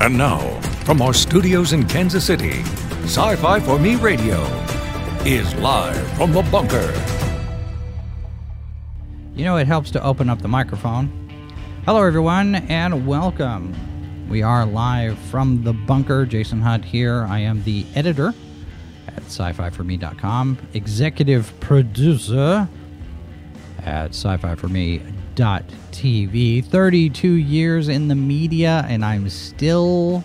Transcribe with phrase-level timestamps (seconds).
[0.00, 0.38] And now,
[0.84, 2.60] from our studios in Kansas City,
[3.02, 4.40] Sci Fi for Me Radio
[5.24, 6.94] is live from the bunker.
[9.34, 11.08] You know, it helps to open up the microphone.
[11.84, 13.74] Hello, everyone, and welcome.
[14.28, 16.24] We are live from the bunker.
[16.26, 17.26] Jason Hunt here.
[17.28, 18.32] I am the editor
[19.08, 22.68] at sci fi for me.com, executive producer
[23.84, 24.68] at sci fi for
[25.38, 26.64] me.tv.
[26.64, 30.24] 32 years in the media, and I'm still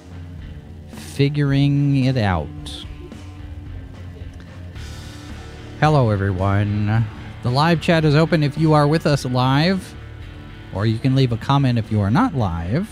[0.88, 2.48] figuring it out.
[5.80, 7.06] Hello, everyone.
[7.44, 9.94] The live chat is open if you are with us live,
[10.74, 12.90] or you can leave a comment if you are not live.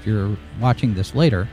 [0.00, 1.48] If you're watching this later,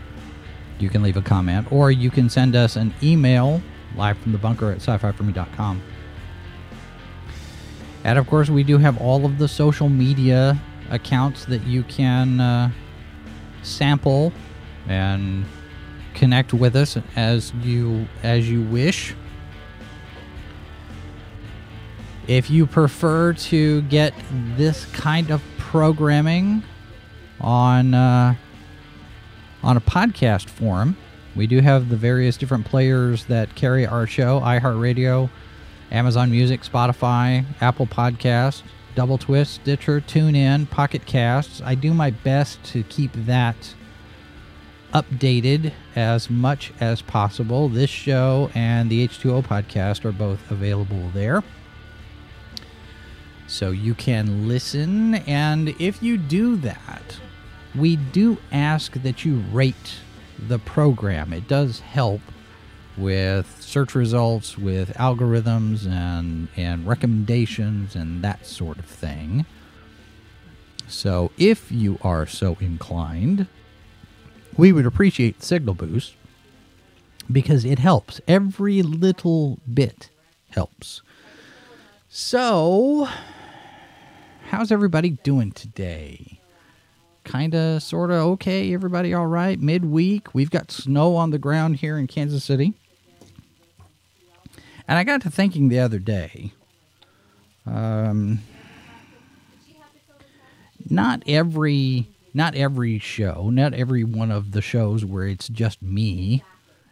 [0.79, 3.62] you can leave a comment, or you can send us an email
[3.95, 5.81] live from the bunker at sci fi for me.com.
[8.03, 10.59] And of course, we do have all of the social media
[10.90, 12.71] accounts that you can uh,
[13.62, 14.32] sample
[14.87, 15.46] and
[16.13, 19.15] connect with us as you as you wish.
[22.27, 24.13] If you prefer to get
[24.55, 26.63] this kind of programming
[27.41, 28.35] on uh,
[29.63, 30.95] on a podcast form,
[31.35, 35.29] we do have the various different players that carry our show: iHeartRadio,
[35.91, 38.63] Amazon Music, Spotify, Apple Podcasts,
[38.95, 41.62] Double Twist, Stitcher, TuneIn, Pocket Casts.
[41.63, 43.73] I do my best to keep that
[44.93, 47.70] updated as much as possible.
[47.70, 51.43] This show and the H2O podcast are both available there.
[53.48, 57.20] So you can listen, and if you do that,
[57.76, 59.99] we do ask that you rate
[60.48, 61.34] the program.
[61.34, 62.21] It does help
[62.99, 69.45] with search results, with algorithms and and recommendations and that sort of thing.
[70.88, 73.47] So if you are so inclined,
[74.57, 76.16] we would appreciate Signal Boost
[77.31, 78.19] because it helps.
[78.27, 80.09] Every little bit
[80.51, 81.01] helps.
[82.09, 83.07] So,
[84.49, 86.39] how's everybody doing today?
[87.23, 88.73] Kind of, sort of okay.
[88.73, 89.59] Everybody all right?
[89.59, 90.33] Midweek.
[90.33, 92.73] We've got snow on the ground here in Kansas City.
[94.89, 96.51] And I got to thinking the other day.
[97.63, 98.39] Um,
[100.89, 106.44] not every not every show, not every one of the shows where it's just me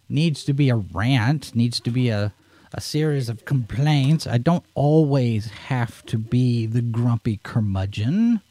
[0.08, 2.34] needs to be a rant, needs to be a,
[2.72, 4.28] a series of complaints.
[4.28, 8.42] I don't always have to be the grumpy curmudgeon.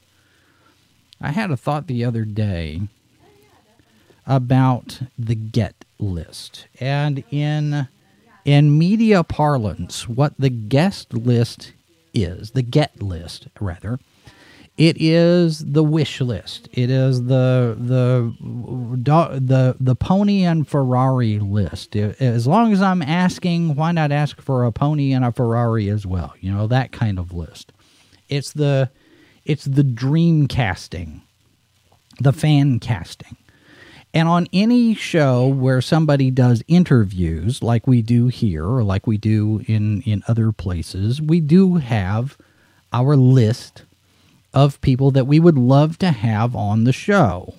[1.21, 2.81] I had a thought the other day
[4.27, 6.67] about the get list.
[6.81, 7.87] And in
[8.47, 11.73] in media parlance, what the guest list
[12.15, 13.99] is, the get list rather,
[14.77, 16.69] it is the wish list.
[16.73, 18.33] It is the the
[19.41, 21.97] the the pony and Ferrari list.
[21.97, 26.07] As long as I'm asking, why not ask for a pony and a Ferrari as
[26.07, 26.35] well?
[26.41, 27.73] You know that kind of list.
[28.29, 28.91] It's the
[29.45, 31.23] it's the dream casting,
[32.21, 33.37] the fan casting.
[34.17, 39.19] And on any show where somebody does interviews, like we do here, or like we
[39.19, 42.39] do in, in other places, we do have
[42.95, 43.83] our list
[44.55, 47.53] of people that we would love to have on the show.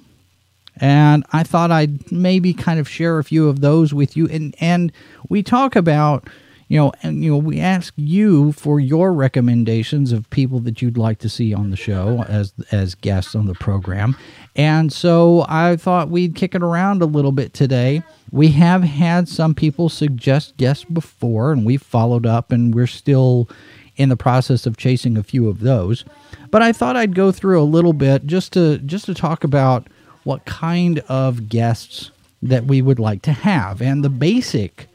[0.78, 4.28] And I thought I'd maybe kind of share a few of those with you.
[4.28, 4.91] And, and
[5.29, 6.28] we talk about,
[6.68, 10.98] you know, and, you know, we ask you for your recommendations of people that you'd
[10.98, 14.18] like to see on the show as, as guests on the program.
[14.56, 18.02] And so I thought we'd kick it around a little bit today.
[18.32, 23.48] We have had some people suggest guests before, and we've followed up, and we're still
[23.96, 26.04] in the process of chasing a few of those.
[26.52, 29.88] But I thought I'd go through a little bit just to just to talk about
[30.24, 32.12] what kind of guests
[32.42, 33.82] that we would like to have.
[33.82, 34.88] And the basic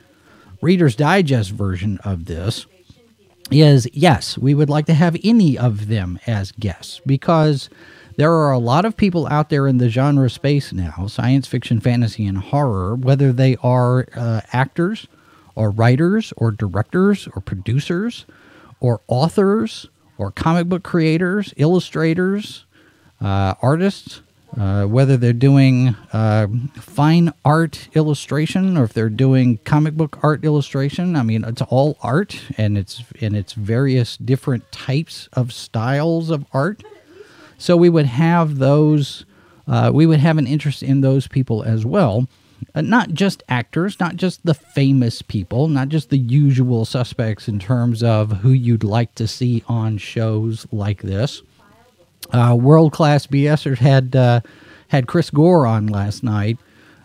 [0.63, 2.67] Reader's Digest version of this
[3.51, 7.69] is yes, we would like to have any of them as guests because
[8.17, 11.81] there are a lot of people out there in the genre space now science fiction,
[11.81, 15.09] fantasy, and horror, whether they are uh, actors
[15.57, 18.25] or writers or directors or producers
[18.79, 22.67] or authors or comic book creators, illustrators,
[23.21, 24.23] uh, artists,
[24.59, 30.45] uh, whether they're doing uh, fine art illustration or if they're doing comic book art
[30.45, 31.17] illustration.
[31.17, 36.45] I mean, it's all art, and it's in its various different types of styles of
[36.53, 36.83] art.
[37.57, 39.25] So we would have those.
[39.67, 42.27] Uh, we would have an interest in those people as well.
[42.75, 47.59] Uh, not just actors, not just the famous people, not just the usual suspects in
[47.59, 51.43] terms of who you'd like to see on shows like this.
[52.31, 54.41] Uh, World class BSers had uh,
[54.89, 56.59] had Chris Gore on last night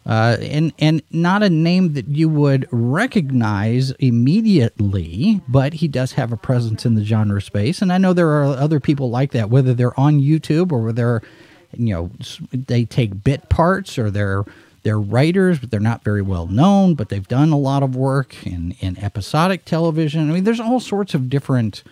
[0.06, 6.32] Uh, and and not a name that you would recognize immediately, but he does have
[6.32, 9.50] a presence in the genre space, and I know there are other people like that,
[9.50, 11.22] whether they're on YouTube or they're,
[11.76, 12.10] you know,
[12.54, 14.46] they take bit parts or they're
[14.84, 18.48] they're writers, but they're not very well known, but they've done a lot of work
[18.48, 20.30] in in episodic television.
[20.30, 21.84] I mean, there's all sorts of different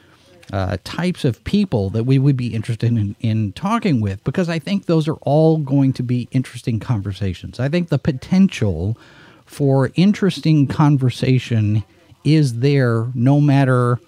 [0.53, 4.59] uh, types of people that we would be interested in, in talking with because I
[4.59, 7.59] think those are all going to be interesting conversations.
[7.59, 8.97] I think the potential
[9.45, 11.83] for interesting conversation
[12.23, 13.99] is there no matter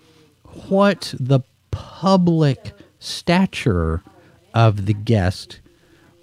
[0.67, 1.41] what the
[1.71, 4.01] public stature
[4.53, 5.59] of the guest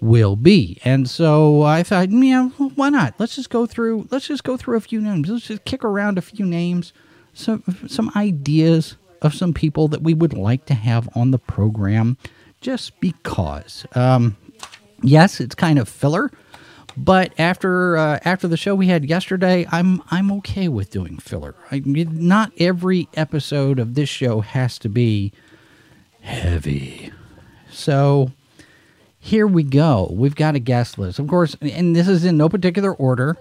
[0.01, 0.79] will be.
[0.83, 3.15] And so I thought, yeah, why not?
[3.17, 5.29] Let's just go through let's just go through a few names.
[5.29, 6.93] Let's just kick around a few names,
[7.33, 12.17] some some ideas of some people that we would like to have on the program
[12.61, 13.85] just because.
[13.93, 14.37] Um,
[15.01, 16.31] yes, it's kind of filler,
[16.97, 21.55] but after uh, after the show we had yesterday, I'm I'm okay with doing filler.
[21.71, 25.31] I, not every episode of this show has to be
[26.21, 27.11] heavy.
[27.69, 28.31] So
[29.19, 30.09] here we go.
[30.11, 33.37] We've got a guest list, of course, and this is in no particular order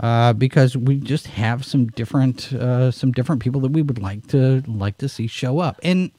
[0.00, 4.26] uh, because we just have some different uh, some different people that we would like
[4.28, 6.10] to like to see show up, and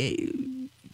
[0.00, 0.06] uh,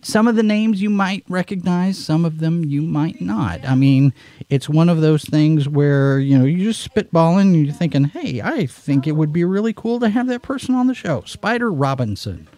[0.02, 3.64] some of the names you might recognize, some of them you might not.
[3.64, 4.12] I mean,
[4.48, 8.40] it's one of those things where you know you just spitballing and you're thinking, hey,
[8.42, 11.72] I think it would be really cool to have that person on the show, Spider
[11.72, 12.48] Robinson.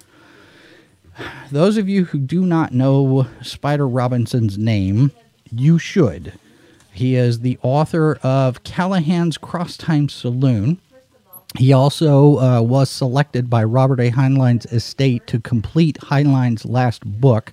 [1.50, 5.12] Those of you who do not know Spider Robinson's name,
[5.50, 6.38] you should
[6.98, 10.80] he is the author of Callahan's Crosstime Saloon.
[11.56, 14.10] He also uh, was selected by Robert A.
[14.10, 17.52] Heinlein's estate to complete Heinlein's last book.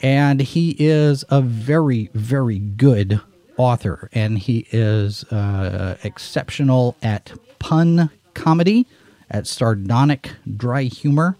[0.00, 3.20] And he is a very, very good
[3.56, 4.08] author.
[4.12, 8.86] And he is uh, exceptional at pun comedy,
[9.30, 11.36] at sardonic dry humor,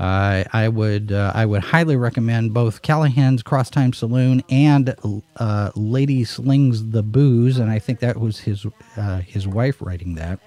[0.00, 4.96] uh, I would uh, I would highly recommend both Callahan's Crosstime Saloon and
[5.36, 8.64] uh, Lady Slings the Booze, and I think that was his
[8.96, 10.40] uh, his wife writing that.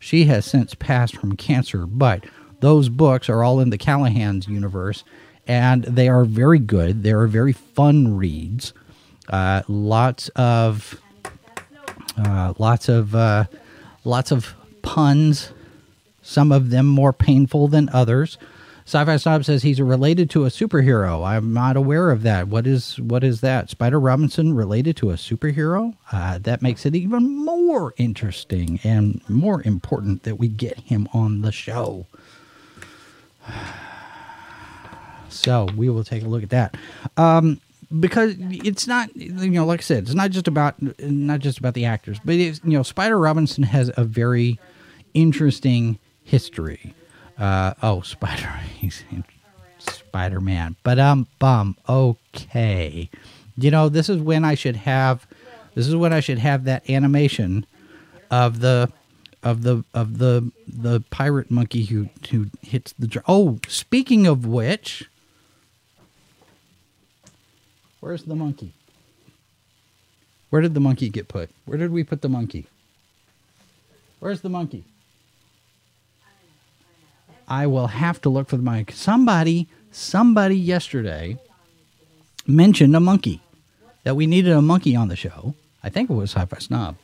[0.00, 2.24] She has since passed from cancer, but
[2.58, 5.04] those books are all in the Callahan's universe,
[5.46, 7.04] and they are very good.
[7.04, 8.74] They are very fun reads.
[9.28, 11.00] Uh, lots of
[12.18, 13.14] uh, lots of
[14.02, 15.52] lots of puns.
[16.22, 18.36] Some of them more painful than others.
[18.86, 21.26] Sci-Fi Snob says he's related to a superhero.
[21.26, 22.46] I'm not aware of that.
[22.46, 23.68] What is what is that?
[23.68, 25.96] Spider Robinson related to a superhero?
[26.12, 31.42] Uh, that makes it even more interesting and more important that we get him on
[31.42, 32.06] the show.
[35.28, 36.76] So we will take a look at that.
[37.18, 37.60] Um,
[38.00, 41.74] because it's not you know like i said it's not just about not just about
[41.74, 44.58] the actors but it's you know spider robinson has a very
[45.14, 46.94] interesting history
[47.38, 49.04] uh, oh, Spider, he's
[49.78, 50.76] Spider Man.
[50.82, 51.76] But um, bum.
[51.88, 53.10] Okay,
[53.56, 55.26] you know this is when I should have,
[55.74, 57.66] this is when I should have that animation,
[58.30, 58.90] of the,
[59.42, 63.22] of the of the the pirate monkey who who hits the.
[63.28, 65.08] Oh, speaking of which,
[68.00, 68.72] where's the monkey?
[70.50, 71.50] Where did the monkey get put?
[71.64, 72.66] Where did we put the monkey?
[74.20, 74.84] Where's the monkey?
[77.48, 78.92] I will have to look for the mic.
[78.92, 81.38] Somebody, somebody yesterday
[82.46, 83.40] mentioned a monkey
[84.04, 85.54] that we needed a monkey on the show.
[85.82, 86.96] I think it was Sci-Fi Snob.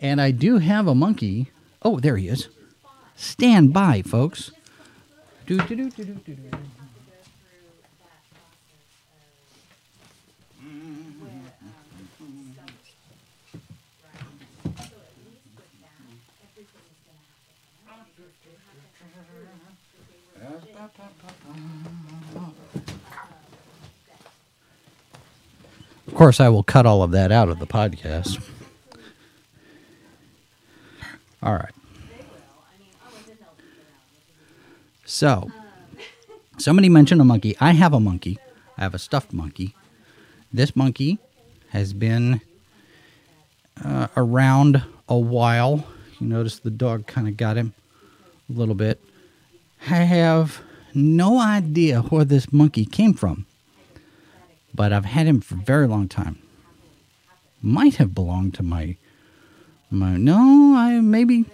[0.00, 1.50] And I do have a monkey.
[1.82, 2.48] Oh, there he is.
[3.16, 4.52] Stand by, folks.
[5.46, 6.14] Do, do, do.
[26.08, 28.42] Of course, I will cut all of that out of the podcast.
[31.42, 31.72] All right.
[35.04, 35.50] So,
[36.58, 37.56] somebody mentioned a monkey.
[37.60, 38.38] I have a monkey.
[38.76, 39.74] I have a stuffed monkey.
[40.52, 41.18] This monkey
[41.70, 42.40] has been
[43.84, 45.86] uh, around a while.
[46.18, 47.74] You notice the dog kind of got him
[48.48, 49.00] a little bit.
[49.88, 50.60] I have
[50.94, 53.46] no idea where this monkey came from,
[54.78, 56.38] but I've had him for a very long time.
[57.60, 58.96] Might have belonged to my
[59.90, 61.46] my no, I maybe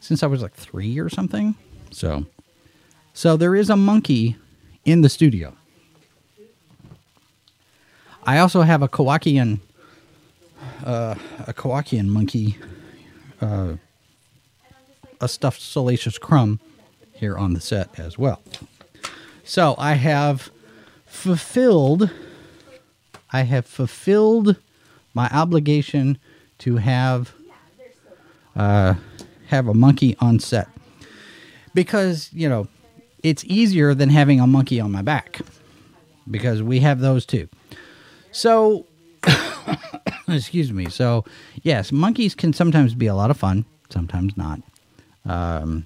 [0.00, 1.54] since I was like three or something.
[1.90, 2.24] So,
[3.12, 4.36] so there is a monkey
[4.86, 5.54] in the studio.
[8.24, 9.60] I also have a Kowakian
[10.82, 11.14] uh,
[11.46, 12.56] a Kowakian monkey,
[13.42, 13.74] uh,
[15.20, 16.58] a stuffed Salacious Crumb
[17.12, 18.40] here on the set as well.
[19.44, 20.50] So I have
[21.04, 22.10] fulfilled
[23.32, 24.56] I have fulfilled
[25.14, 26.18] my obligation
[26.58, 27.32] to have
[28.54, 28.94] uh,
[29.48, 30.68] have a monkey on set
[31.74, 32.68] because you know
[33.22, 35.40] it's easier than having a monkey on my back
[36.30, 37.48] because we have those too.
[38.30, 38.86] So,
[40.28, 40.88] excuse me.
[40.88, 41.24] So,
[41.62, 44.60] yes, monkeys can sometimes be a lot of fun, sometimes not.
[45.24, 45.84] Um,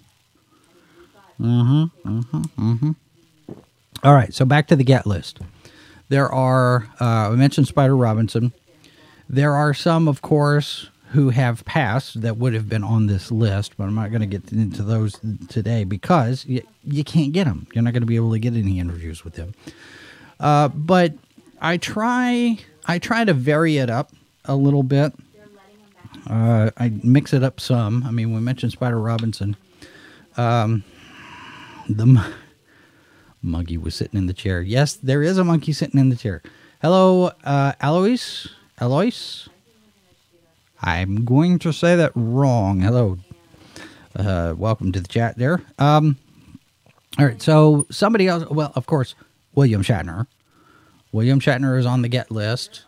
[1.40, 2.90] mm-hmm, mm-hmm, mm-hmm.
[4.02, 5.40] All right, so back to the get list.
[6.08, 8.52] There are, uh, I mentioned Spider Robinson.
[9.28, 13.76] There are some, of course, who have passed that would have been on this list,
[13.76, 17.66] but I'm not going to get into those today because you, you can't get them.
[17.72, 19.54] You're not going to be able to get any interviews with them.
[20.38, 21.14] Uh, but
[21.60, 24.12] I try, I try to vary it up
[24.44, 25.12] a little bit.
[26.28, 28.02] Uh, I mix it up some.
[28.04, 29.56] I mean, we mentioned Spider Robinson.
[30.36, 30.82] Um,
[31.88, 32.24] the
[33.42, 34.60] monkey was sitting in the chair.
[34.60, 36.42] Yes, there is a monkey sitting in the chair.
[36.82, 38.48] Hello, uh, Alois.
[38.78, 39.48] Alois.
[40.82, 42.80] I'm going to say that wrong.
[42.80, 43.18] Hello.
[44.14, 45.62] Uh, welcome to the chat there.
[45.78, 46.16] Um,
[47.18, 47.40] all right.
[47.40, 48.48] So somebody else.
[48.50, 49.14] Well, of course,
[49.54, 50.26] William Shatner.
[51.12, 52.84] William Shatner is on the get list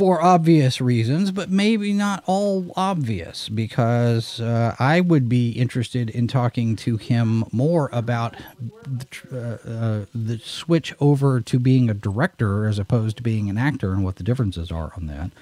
[0.00, 6.26] for obvious reasons, but maybe not all obvious because uh, I would be interested in
[6.26, 12.66] talking to him more about the, uh, uh, the, switch over to being a director
[12.66, 15.32] as opposed to being an actor and what the differences are on that.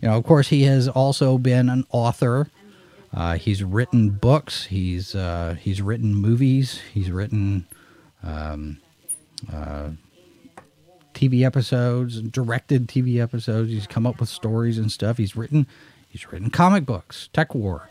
[0.00, 2.50] You know, of course, he has also been an author.
[3.12, 4.66] Uh, he's written books.
[4.66, 6.80] He's uh, he's written movies.
[6.92, 7.66] He's written
[8.22, 8.78] um,
[9.52, 9.90] uh,
[11.14, 13.70] TV episodes, and directed TV episodes.
[13.70, 15.16] He's come up with stories and stuff.
[15.16, 15.66] He's written
[16.08, 17.86] he's written comic books, TekWar.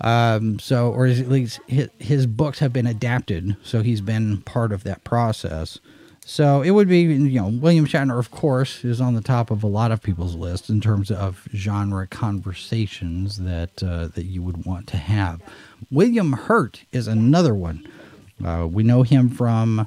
[0.00, 4.72] Um, so, or at least his, his, books have been adapted, so he's been part
[4.72, 5.78] of that process.
[6.26, 9.62] So it would be, you know, William Shatner, of course, is on the top of
[9.62, 14.64] a lot of people's list in terms of genre conversations that uh, that you would
[14.64, 15.42] want to have.
[15.90, 17.86] William Hurt is another one.
[18.44, 19.86] Uh, we know him from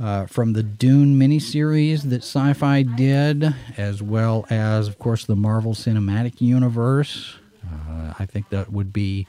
[0.00, 5.74] uh, from the Dune miniseries that Sci-Fi did, as well as, of course, the Marvel
[5.74, 7.36] Cinematic Universe.
[7.64, 9.26] Uh, I think that would be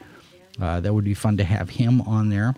[0.60, 2.56] uh, that would be fun to have him on there.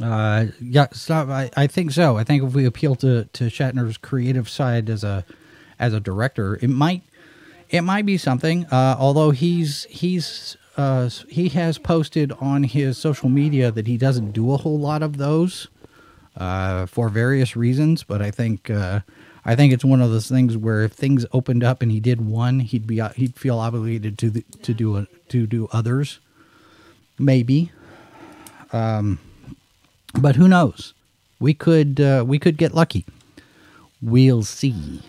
[0.00, 2.16] Uh, yeah, so I, I think so.
[2.16, 5.24] I think if we appeal to, to Shatner's creative side as a
[5.78, 7.02] as a director, it might
[7.68, 8.64] it might be something.
[8.66, 10.56] Uh, although he's he's
[11.28, 15.16] he has posted on his social media that he doesn't do a whole lot of
[15.16, 15.66] those
[16.38, 18.04] uh, for various reasons.
[18.04, 19.00] But I think uh,
[19.44, 22.26] I think it's one of those things where if things opened up and he did
[22.26, 26.20] one, he'd be he'd feel obligated to the, to do a, to do others.
[27.18, 27.72] Maybe.
[28.72, 29.18] Um,
[30.14, 30.94] but who knows?
[31.40, 33.04] We could uh, we could get lucky.
[34.00, 35.02] We'll see.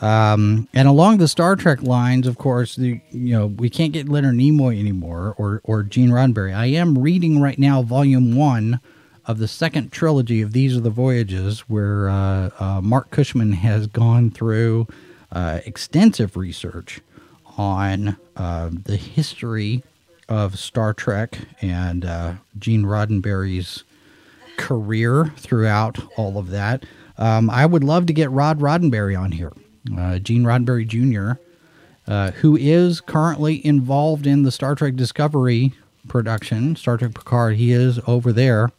[0.00, 4.08] Um, and along the Star Trek lines, of course, the you know we can't get
[4.08, 6.54] Leonard Nimoy anymore or or Gene Roddenberry.
[6.54, 8.80] I am reading right now Volume One
[9.26, 13.86] of the second trilogy of These Are the Voyages, where uh, uh, Marc Cushman has
[13.86, 14.86] gone through
[15.32, 17.00] uh, extensive research
[17.56, 19.82] on uh, the history
[20.28, 23.84] of Star Trek and uh, Gene Roddenberry's
[24.56, 26.84] career throughout all of that.
[27.18, 29.52] Um, I would love to get Rod Roddenberry on here,
[29.96, 31.40] uh, Gene Roddenberry Jr.,
[32.40, 35.72] who is currently involved in the Star Trek Discovery
[36.08, 37.56] production, Star Trek Picard.
[37.56, 38.70] He is over there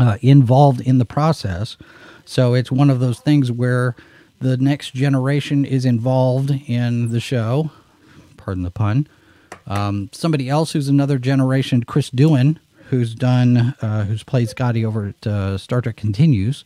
[0.00, 1.76] uh, involved in the process.
[2.24, 3.94] So it's one of those things where
[4.40, 7.70] the next generation is involved in the show.
[8.36, 9.06] Pardon the pun.
[9.66, 12.58] Um, somebody else who's another generation, Chris Doohan,
[12.90, 16.64] who's done, uh, who's played Scotty over at uh, Star Trek Continues.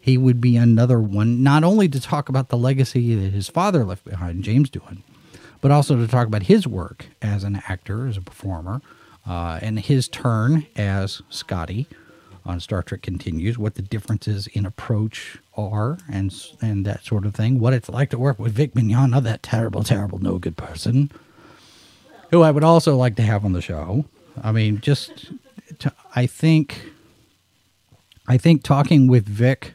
[0.00, 3.84] He would be another one, not only to talk about the legacy that his father
[3.84, 5.02] left behind, James Doohan,
[5.60, 8.80] but also to talk about his work as an actor, as a performer,
[9.26, 11.86] uh, and his turn as Scotty
[12.48, 17.34] on Star Trek Continues, what the differences in approach are, and and that sort of
[17.34, 17.60] thing.
[17.60, 21.12] What it's like to work with Vic Mignogna, that terrible, terrible, no good person,
[22.30, 24.06] who I would also like to have on the show.
[24.42, 25.32] I mean, just
[25.80, 26.90] to, I think,
[28.26, 29.74] I think talking with Vic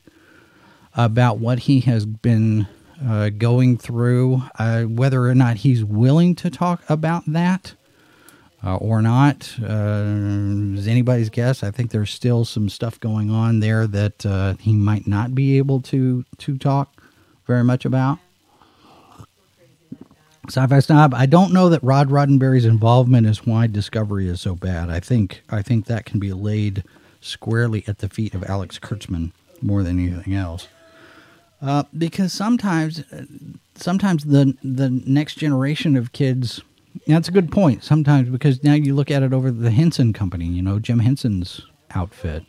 [0.95, 2.67] about what he has been
[3.05, 7.73] uh, going through, uh, whether or not he's willing to talk about that
[8.63, 10.03] uh, or not uh,
[10.77, 11.63] is anybody's guess.
[11.63, 15.57] I think there's still some stuff going on there that uh, he might not be
[15.57, 17.03] able to to talk
[17.45, 18.19] very much about.
[20.49, 21.13] Sci-Fi Snob.
[21.13, 24.89] I don't know that Rod Roddenberry's involvement is why Discovery is so bad.
[24.89, 26.83] I think I think that can be laid
[27.21, 30.67] squarely at the feet of Alex Kurtzman more than anything else.
[31.61, 33.03] Uh, because sometimes,
[33.75, 36.61] sometimes the the next generation of kids.
[37.07, 37.83] That's a good point.
[37.83, 41.61] Sometimes because now you look at it over the Henson Company, you know, Jim Henson's
[41.95, 42.43] outfit,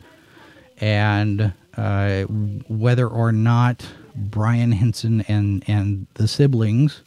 [0.79, 3.85] and uh, whether or not
[4.15, 7.01] Brian Henson and and the siblings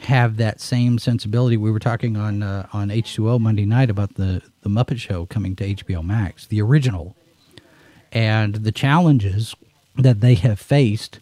[0.00, 1.56] have that same sensibility.
[1.56, 5.54] We were talking on uh, on H2O Monday night about the the Muppet Show coming
[5.56, 7.16] to HBO Max, the original,
[8.12, 9.54] and the challenges
[9.96, 11.20] that they have faced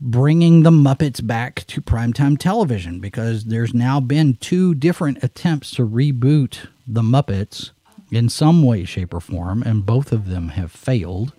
[0.00, 5.86] bringing the Muppets back to primetime television because there's now been two different attempts to
[5.86, 7.70] reboot the Muppets
[8.10, 11.32] in some way, shape, or form, and both of them have failed.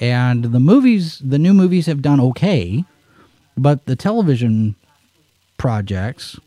[0.00, 2.84] And the movies, the new movies have done okay,
[3.56, 4.76] but the television
[5.56, 6.38] projects,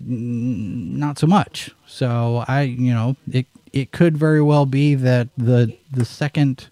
[0.00, 1.70] not so much.
[1.86, 6.68] So I, you know, it it could very well be that the the second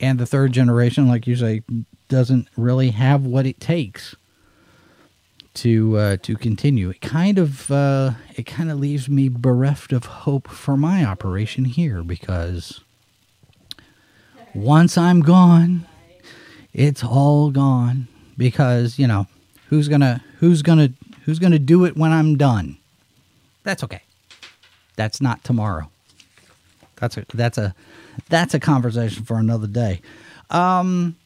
[0.00, 1.62] and the third generation, like you say,
[2.10, 4.14] doesn't really have what it takes
[5.54, 6.90] to uh, to continue.
[6.90, 11.64] It kind of uh, it kind of leaves me bereft of hope for my operation
[11.64, 12.82] here because
[14.54, 15.86] once I'm gone,
[16.74, 18.08] it's all gone.
[18.36, 19.26] Because you know
[19.68, 20.90] who's gonna who's gonna
[21.24, 22.78] who's gonna do it when I'm done.
[23.62, 24.02] That's okay.
[24.96, 25.90] That's not tomorrow.
[26.96, 27.74] That's a that's a
[28.28, 30.00] that's a conversation for another day.
[30.48, 31.16] Um,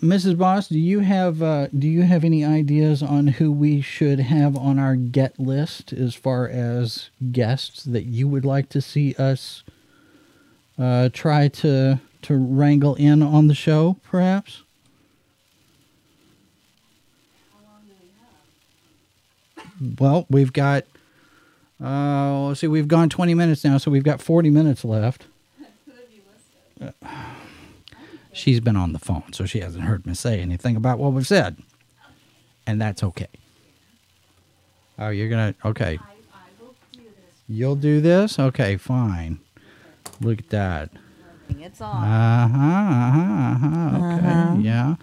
[0.00, 0.38] Mrs.
[0.38, 4.56] Boss, do you have uh, do you have any ideas on who we should have
[4.56, 9.64] on our get list as far as guests that you would like to see us
[10.78, 14.62] uh, try to to wrangle in on the show, perhaps?
[19.98, 20.84] Well, we've got.
[21.82, 25.26] Uh, let's see, we've gone 20 minutes now, so we've got 40 minutes left.
[28.32, 31.26] she's been on the phone, so she hasn't heard me say anything about what we've
[31.26, 31.56] said.
[32.66, 33.28] And that's okay.
[34.98, 35.98] Oh, you're going to, okay.
[37.48, 38.38] You'll do this?
[38.38, 39.38] Okay, fine.
[40.20, 40.90] Look at that.
[41.60, 42.04] It's on.
[42.04, 42.58] Uh huh.
[42.58, 43.96] Uh huh.
[43.96, 44.16] Uh-huh.
[44.18, 44.26] Okay.
[44.28, 44.56] Uh-huh.
[44.60, 44.94] Yeah.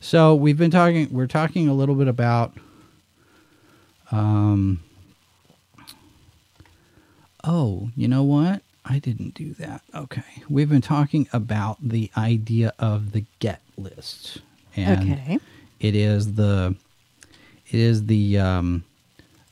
[0.00, 1.08] So we've been talking.
[1.10, 2.54] We're talking a little bit about.
[4.10, 4.80] Um.
[7.44, 8.62] Oh, you know what?
[8.90, 9.82] I didn't do that.
[9.94, 10.24] Okay.
[10.48, 14.38] We've been talking about the idea of the get list,
[14.74, 15.38] and Okay.
[15.78, 16.74] it is the
[17.70, 18.82] it is the um,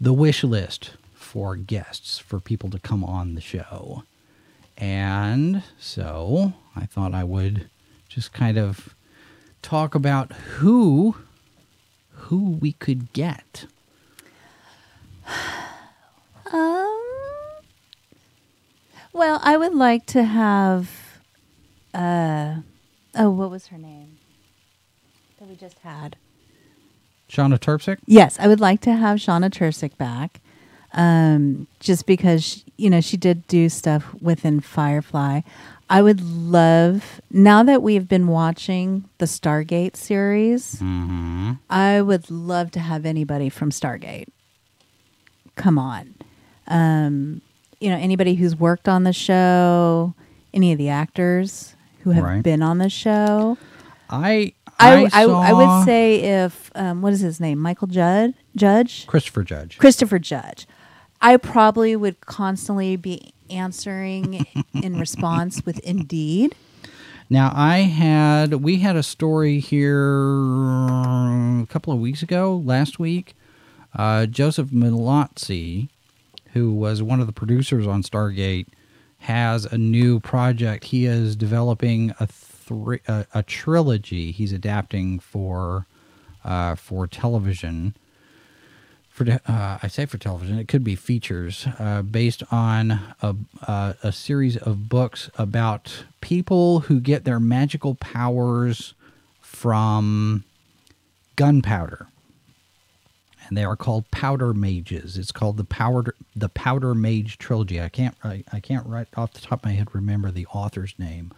[0.00, 4.02] the wish list for guests for people to come on the show.
[4.76, 7.68] And so I thought I would
[8.08, 8.94] just kind of
[9.62, 11.16] talk about who
[12.10, 13.66] who we could get.
[19.18, 20.88] Well, I would like to have.
[21.92, 22.58] Uh,
[23.16, 24.18] oh, what was her name?
[25.40, 26.14] That we just had.
[27.28, 27.98] Shauna Terpsick?
[28.06, 30.40] Yes, I would like to have Shauna Tursick back.
[30.92, 35.40] Um, just because sh- you know she did do stuff within Firefly.
[35.90, 40.76] I would love now that we've been watching the Stargate series.
[40.76, 41.54] Mm-hmm.
[41.68, 44.28] I would love to have anybody from Stargate.
[45.56, 46.14] Come on.
[46.68, 47.42] Um,
[47.80, 50.14] you know, anybody who's worked on the show,
[50.52, 52.42] any of the actors who have Right.
[52.42, 53.56] been on the show.
[54.10, 57.58] I I, I, I, I would say if, um, what is his name?
[57.58, 58.34] Michael Judd?
[58.54, 59.06] Judge?
[59.08, 59.76] Christopher Judge.
[59.78, 60.68] Christopher Judge.
[61.20, 66.54] I probably would constantly be answering in response with Indeed.
[67.28, 70.24] Now I had we had a story here
[71.62, 73.34] a couple of weeks ago, last week.
[73.94, 75.88] Uh, Joseph Mallozzi,
[76.58, 78.66] who was one of the producers on Stargate,
[79.18, 80.84] has a new project.
[80.84, 84.32] He is developing a three a, a trilogy.
[84.32, 85.86] He's adapting for
[86.44, 87.94] uh, for television.
[89.08, 93.34] For uh, I say for television, it could be features uh, based on a,
[94.02, 98.94] a series of books about people who get their magical powers
[99.40, 100.44] from
[101.34, 102.06] gunpowder,
[103.48, 105.16] and they are called powder mages.
[105.16, 107.80] It's called the powder the powder mage trilogy.
[107.80, 110.94] I can't I, I can't right off the top of my head remember the author's
[110.98, 111.32] name,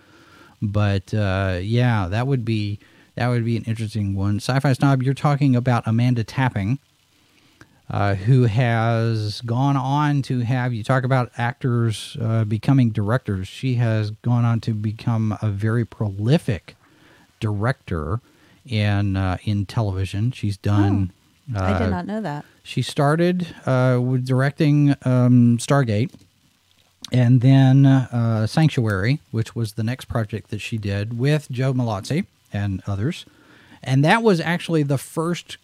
[0.61, 2.79] but uh, yeah, that would be
[3.15, 4.37] that would be an interesting one.
[4.37, 6.79] Sci-fi snob, you're talking about Amanda Tapping
[7.91, 13.49] uh, who has gone on to have you talk about actors uh, becoming directors.
[13.49, 16.77] She has gone on to become a very prolific
[17.41, 18.21] director
[18.65, 20.31] in uh, in television.
[20.31, 21.11] She's done
[21.55, 22.45] I Uh, did not know that.
[22.63, 26.13] She started uh, with directing um, Stargate,
[27.13, 32.27] and then uh, Sanctuary, which was the next project that she did with Joe Mallozzi
[32.53, 33.25] and others,
[33.83, 35.57] and that was actually the first,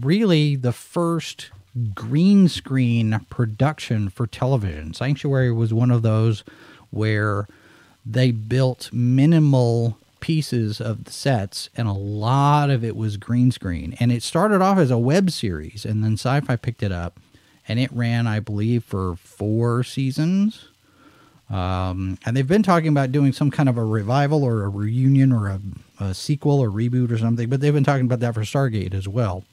[0.00, 1.50] really the first
[1.94, 4.92] green screen production for television.
[4.92, 6.42] Sanctuary was one of those
[6.90, 7.46] where
[8.04, 13.96] they built minimal pieces of the sets and a lot of it was green screen.
[13.98, 17.18] And it started off as a web series and then sci-fi picked it up
[17.68, 20.68] and it ran i believe for four seasons.
[21.48, 25.32] Um, and they've been talking about doing some kind of a revival or a reunion
[25.32, 25.60] or a,
[25.98, 29.08] a sequel or reboot or something but they've been talking about that for stargate as
[29.08, 29.44] well.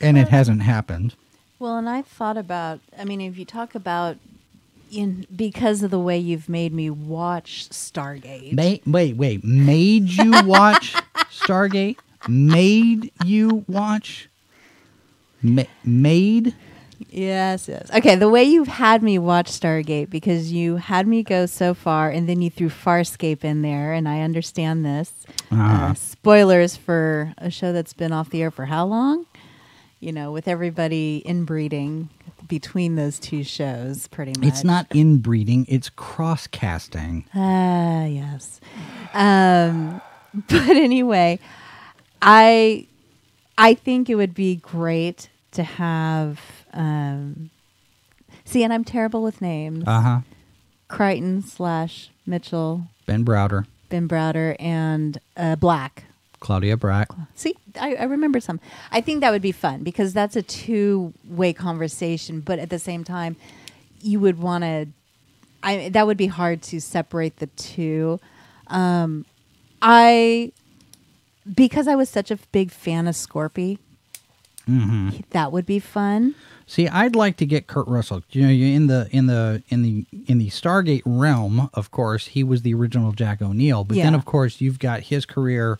[0.00, 1.14] And it hasn't happened.
[1.58, 2.80] Well, and I thought about.
[2.98, 4.16] I mean, if you talk about
[4.92, 8.52] in because of the way you've made me watch Stargate.
[8.52, 9.44] Ma- wait, wait.
[9.44, 10.92] Made you watch
[11.30, 11.96] Stargate?
[12.28, 14.28] Made you watch?
[15.42, 16.54] Ma- made?
[17.10, 17.90] Yes, yes.
[17.92, 22.10] Okay, the way you've had me watch Stargate because you had me go so far
[22.10, 25.12] and then you threw Farscape in there, and I understand this.
[25.50, 25.86] Uh-huh.
[25.86, 29.26] Uh, spoilers for a show that's been off the air for how long?
[29.98, 32.08] You know, with everybody inbreeding
[32.48, 34.48] between those two shows, pretty much.
[34.48, 37.24] It's not inbreeding, it's cross casting.
[37.34, 38.60] Ah, yes.
[39.14, 40.00] Um,
[40.34, 41.38] but anyway,
[42.20, 42.86] I
[43.58, 46.40] I think it would be great to have.
[46.72, 47.50] Um,
[48.44, 49.84] see, and I'm terrible with names.
[49.86, 50.20] Uh huh.
[50.88, 56.04] Crichton slash Mitchell, Ben Browder, Ben Browder, and uh, Black.
[56.42, 57.08] Claudia Black.
[57.34, 58.60] See, I, I remember some.
[58.90, 62.78] I think that would be fun because that's a two way conversation, but at the
[62.78, 63.36] same time,
[64.02, 64.88] you would want to.
[65.62, 68.18] I that would be hard to separate the two.
[68.66, 69.24] Um,
[69.80, 70.52] I
[71.54, 73.78] because I was such a big fan of Scorpy.
[75.30, 76.34] That would be fun.
[76.66, 78.22] See, I'd like to get Kurt Russell.
[78.30, 82.28] You know, you in the in the in the in the Stargate realm, of course,
[82.28, 83.84] he was the original Jack O'Neill.
[83.84, 85.78] But then, of course, you've got his career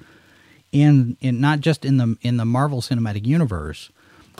[0.72, 3.90] in in not just in the in the Marvel Cinematic Universe,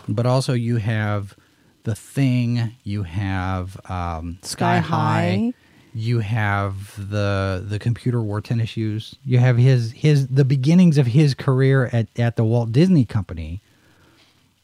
[0.08, 1.36] but also you have
[1.84, 2.74] the Thing.
[2.84, 4.86] You have um, Sky, Sky High.
[4.88, 5.52] High.
[5.94, 9.14] You have the the computer wore tennis shoes.
[9.26, 13.60] You have his his the beginnings of his career at at the Walt Disney Company.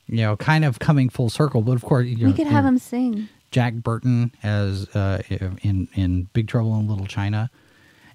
[0.07, 1.61] You know, kind of coming full circle.
[1.61, 3.29] But of course, you we know, could have him sing.
[3.51, 5.23] Jack Burton as uh,
[5.61, 7.51] in in Big Trouble in Little China,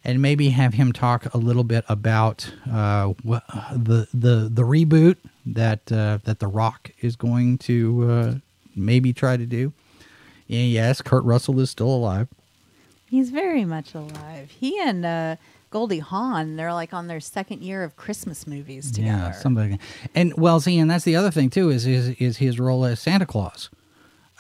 [0.04, 5.92] and maybe have him talk a little bit about uh, the the the reboot that
[5.92, 8.34] uh, that The Rock is going to uh,
[8.76, 9.74] maybe try to do.
[10.50, 12.28] And yes, Kurt Russell is still alive.
[13.10, 14.52] He's very much alive.
[14.52, 15.36] He and uh,
[15.70, 19.18] Goldie Hawn, they're like on their second year of Christmas movies together.
[19.18, 19.80] Yeah, somebody.
[20.13, 23.00] And well, see, and that's the other thing too is is, is his role as
[23.00, 23.70] Santa Claus.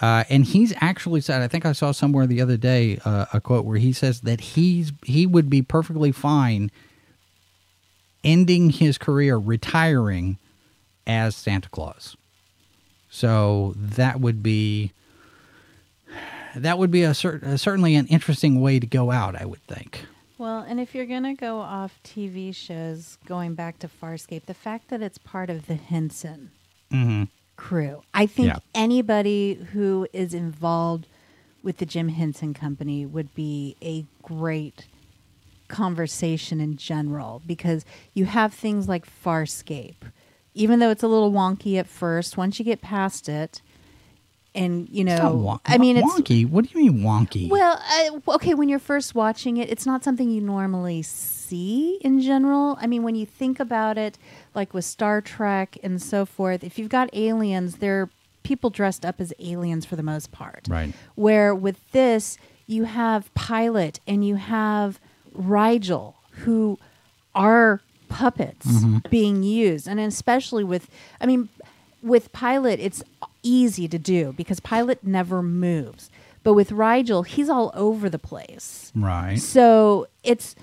[0.01, 3.39] Uh, and he's actually said, I think I saw somewhere the other day uh, a
[3.39, 6.71] quote where he says that he's he would be perfectly fine
[8.23, 10.37] ending his career, retiring
[11.05, 12.15] as Santa Claus.
[13.09, 14.91] So that would be
[16.55, 20.05] that would be a cer- certainly an interesting way to go out, I would think.
[20.37, 24.53] Well, and if you're going to go off TV shows, going back to Farscape, the
[24.53, 26.51] fact that it's part of the Henson
[26.91, 27.23] Mm-hmm.
[27.55, 28.59] Crew, I think Yeah.
[28.75, 31.07] anybody who is involved
[31.61, 34.87] with the Jim Henson Company would be a great
[35.67, 39.95] conversation in general because you have things like Farscape.
[40.53, 43.61] Even though it's a little wonky at first, once you get past it,
[44.55, 46.47] and you know, I mean, it's wonky.
[46.47, 47.49] What do you mean wonky?
[47.49, 47.81] well,
[48.27, 52.77] uh, okay, when you're first watching it, it's not something you normally see in general.
[52.79, 54.17] I mean, when you think about it,
[54.53, 58.09] like with Star Trek and so forth, if you've got aliens, they're
[58.43, 60.67] people dressed up as aliens for the most part.
[60.69, 60.93] Right.
[61.15, 62.37] Where with this,
[62.67, 64.99] you have Pilot and you have
[65.35, 66.77] Rygel, who
[67.33, 68.67] are puppets
[69.09, 69.87] being used.
[69.87, 70.89] And especially with,
[71.19, 71.49] I mean,
[72.03, 73.03] with Pilot, it's
[73.41, 76.09] easy to do because Pilot never moves.
[76.43, 78.91] But with Rygel, he's all over the place.
[78.95, 79.39] right.
[79.39, 80.55] So it's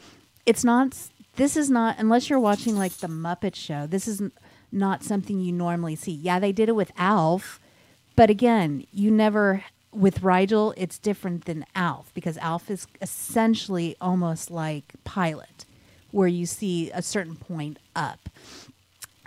[0.46, 0.96] it's not
[1.36, 3.86] this is not unless you're watching like the Muppet Show.
[3.86, 4.32] This is n-
[4.70, 6.12] not something you normally see.
[6.12, 7.58] Yeah, they did it with Alf,
[8.14, 10.74] but again, you never with Rygel.
[10.76, 15.64] It's different than Alf because Alf is essentially almost like Pilot,
[16.10, 18.28] where you see a certain point up.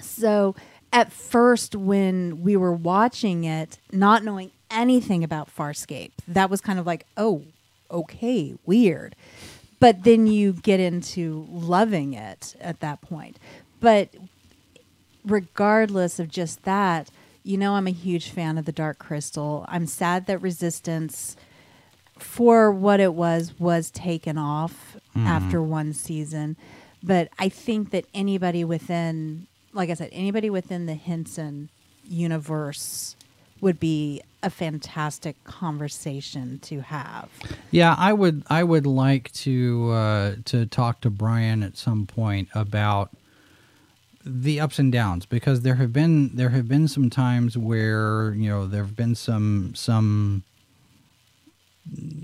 [0.01, 0.55] So
[0.93, 6.77] at first, when we were watching it, not knowing anything about Farscape, that was kind
[6.77, 7.43] of like, oh,
[7.89, 9.15] okay, weird.
[9.79, 13.37] But then you get into loving it at that point.
[13.81, 14.09] But
[15.25, 17.09] regardless of just that,
[17.43, 19.65] you know, I'm a huge fan of the Dark Crystal.
[19.67, 21.35] I'm sad that Resistance,
[22.17, 25.25] for what it was, was taken off hmm.
[25.25, 26.55] after one season.
[27.01, 31.69] But I think that anybody within, like I said, anybody within the Henson
[32.07, 33.15] universe
[33.61, 37.29] would be a fantastic conversation to have.
[37.71, 38.43] Yeah, I would.
[38.49, 43.11] I would like to uh, to talk to Brian at some point about
[44.25, 48.49] the ups and downs because there have been there have been some times where you
[48.49, 50.43] know there have been some some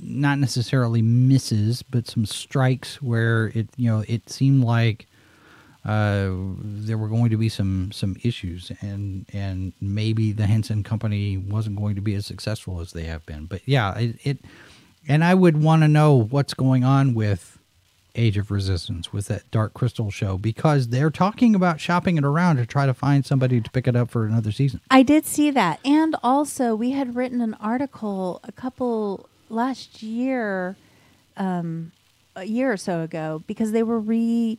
[0.02, 5.08] not necessarily misses but some strikes where it you know it seemed like
[5.86, 11.38] uh, there were going to be some some issues and and maybe the Henson company
[11.38, 14.38] wasn't going to be as successful as they have been but yeah it, it
[15.08, 17.60] and I would want to know what's going on with
[18.16, 22.58] Age of Resistance with that Dark Crystal show because they're talking about shopping it around
[22.58, 24.82] to try to find somebody to pick it up for another season.
[24.92, 25.80] I did see that.
[25.86, 30.76] And also, we had written an article a couple last year,
[31.38, 31.92] um,
[32.36, 34.58] a year or so ago, because they were re,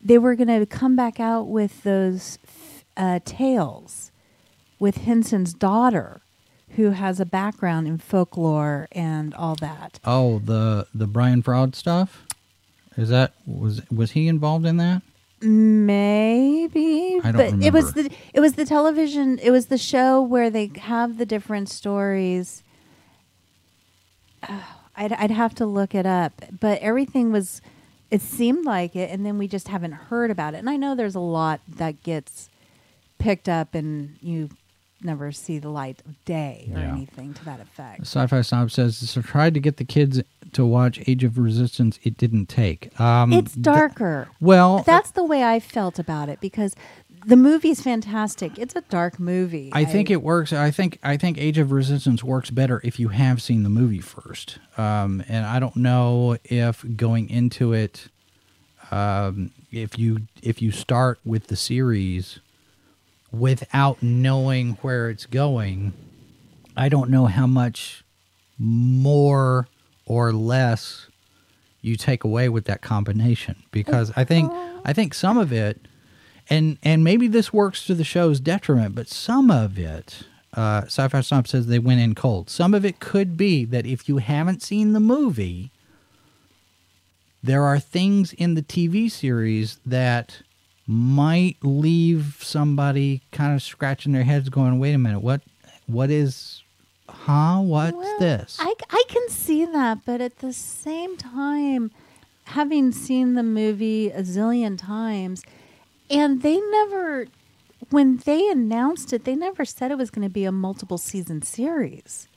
[0.00, 2.38] they were going to come back out with those
[2.96, 4.10] uh, tales
[4.78, 6.20] with Henson's daughter,
[6.70, 9.98] who has a background in folklore and all that.
[10.04, 12.26] Oh, the the Brian Froud stuff.
[12.96, 15.02] Is that was was he involved in that?
[15.40, 19.38] Maybe, I don't but it was the it was the television.
[19.38, 22.62] It was the show where they have the different stories.
[24.48, 27.62] Oh, I'd I'd have to look it up, but everything was.
[28.10, 30.58] It seemed like it, and then we just haven't heard about it.
[30.58, 32.48] And I know there's a lot that gets
[33.18, 34.48] picked up, and you
[35.02, 36.92] never see the light of day or Yeah.
[36.92, 38.00] anything to that effect.
[38.00, 40.20] Sci-Fi Snob says so tried to get the kids
[40.52, 42.00] to watch Age of Resistance.
[42.02, 42.98] It didn't take.
[42.98, 44.28] Um, It's th- darker.
[44.40, 46.74] well, That's the way I felt about it because
[47.26, 48.58] the movie's fantastic.
[48.58, 49.70] It's a dark movie.
[49.72, 50.52] I think it works.
[50.52, 54.00] I think I think Age of Resistance works better if you have seen the movie
[54.00, 54.58] first.
[54.76, 58.08] Um, and I don't know if going into it,
[58.90, 62.40] um, if you if you start with the series
[63.30, 65.92] without knowing where it's going,
[66.76, 68.04] I don't know how much
[68.58, 69.68] more
[70.06, 71.08] or less
[71.80, 74.50] you take away with that combination because I think
[74.84, 75.80] I think some of it
[76.50, 80.22] and and maybe this works to the show's detriment, but some of it,
[80.54, 82.48] uh, Sci-Fi Snob says they went in cold.
[82.50, 85.70] Some of it could be that if you haven't seen the movie,
[87.42, 90.42] there are things in the TV series that
[90.86, 95.42] might leave somebody kind of scratching their heads, going, "Wait a minute, what?
[95.86, 96.62] What is?
[97.08, 97.60] Huh?
[97.60, 101.90] What's Well, this?" I, I can see that, but at the same time,
[102.44, 105.42] having seen the movie a zillion times,
[106.10, 107.26] and they never,
[107.90, 111.42] when they announced it, they never said it was going to be a multiple season
[111.42, 112.28] series.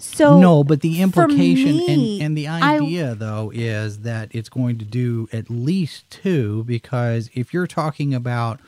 [0.00, 4.48] So no, but the implication me, and, and the I- idea, though, is that it's
[4.48, 8.60] going to do at least two because if you're talking about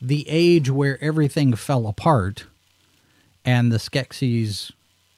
[0.00, 2.46] the age where everything fell apart
[3.44, 4.70] and the Skeksis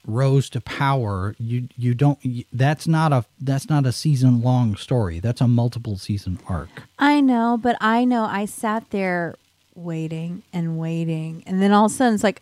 [0.05, 2.19] rose to power, you you don't.
[2.51, 5.19] That's not a that's not a season long story.
[5.19, 6.69] That's a multiple season arc.
[6.99, 9.35] I know, but I know I sat there
[9.75, 12.41] waiting and waiting, and then all of a sudden it's like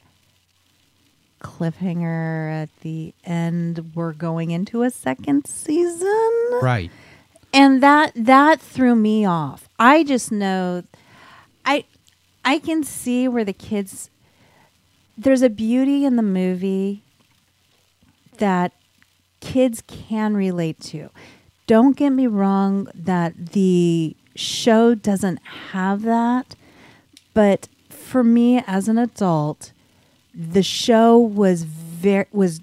[1.41, 3.91] cliffhanger at the end.
[3.95, 6.91] We're going into a second season, Right.
[7.53, 9.67] and that that threw me off.
[9.79, 10.83] I just know,
[11.65, 11.85] I
[12.45, 14.09] I can see where the kids.
[15.17, 17.03] There's a beauty in the movie
[18.41, 18.73] that
[19.39, 21.09] kids can relate to.
[21.67, 25.39] Don't get me wrong that the show doesn't
[25.71, 26.55] have that,
[27.33, 29.71] but for me as an adult,
[30.33, 32.61] the show was very was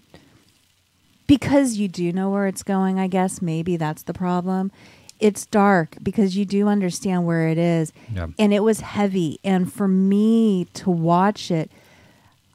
[1.26, 4.72] because you do know where it's going, I guess maybe that's the problem.
[5.20, 7.92] It's dark because you do understand where it is.
[8.14, 8.28] Yeah.
[8.38, 11.70] And it was heavy and for me to watch it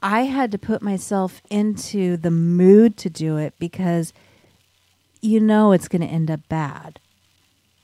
[0.04, 4.12] I had to put myself into the mood to do it because
[5.22, 7.00] you know it's going to end up bad.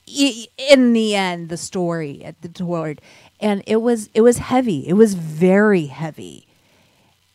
[0.07, 3.01] In the end, the story at the toward,
[3.39, 4.87] and it was it was heavy.
[4.87, 6.47] It was very heavy,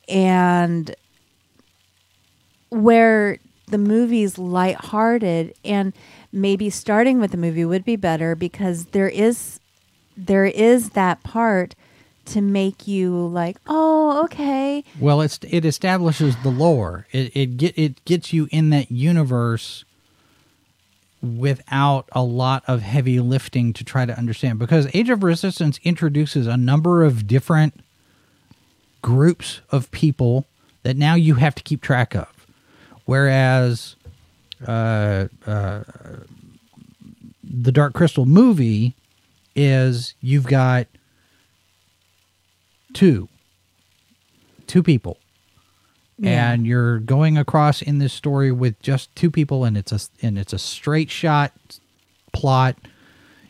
[0.08, 0.94] and
[2.68, 5.94] where the movie's lighthearted and
[6.30, 9.58] maybe starting with the movie would be better because there is
[10.16, 11.74] there is that part
[12.26, 14.84] to make you like, oh, okay.
[15.00, 17.06] Well, it's it establishes the lore.
[17.12, 19.84] It it get it gets you in that universe
[21.22, 26.46] without a lot of heavy lifting to try to understand because Age of Resistance introduces
[26.46, 27.80] a number of different
[29.02, 30.46] groups of people
[30.82, 32.46] that now you have to keep track of.
[33.06, 33.96] Whereas
[34.66, 35.82] uh, uh,
[37.42, 38.94] the Dark Crystal movie
[39.54, 40.86] is you've got
[42.96, 43.28] two.
[44.66, 45.18] Two people.
[46.18, 46.52] Yeah.
[46.52, 50.38] and you're going across in this story with just two people and it's a and
[50.38, 51.52] it's a straight shot
[52.32, 52.76] plot.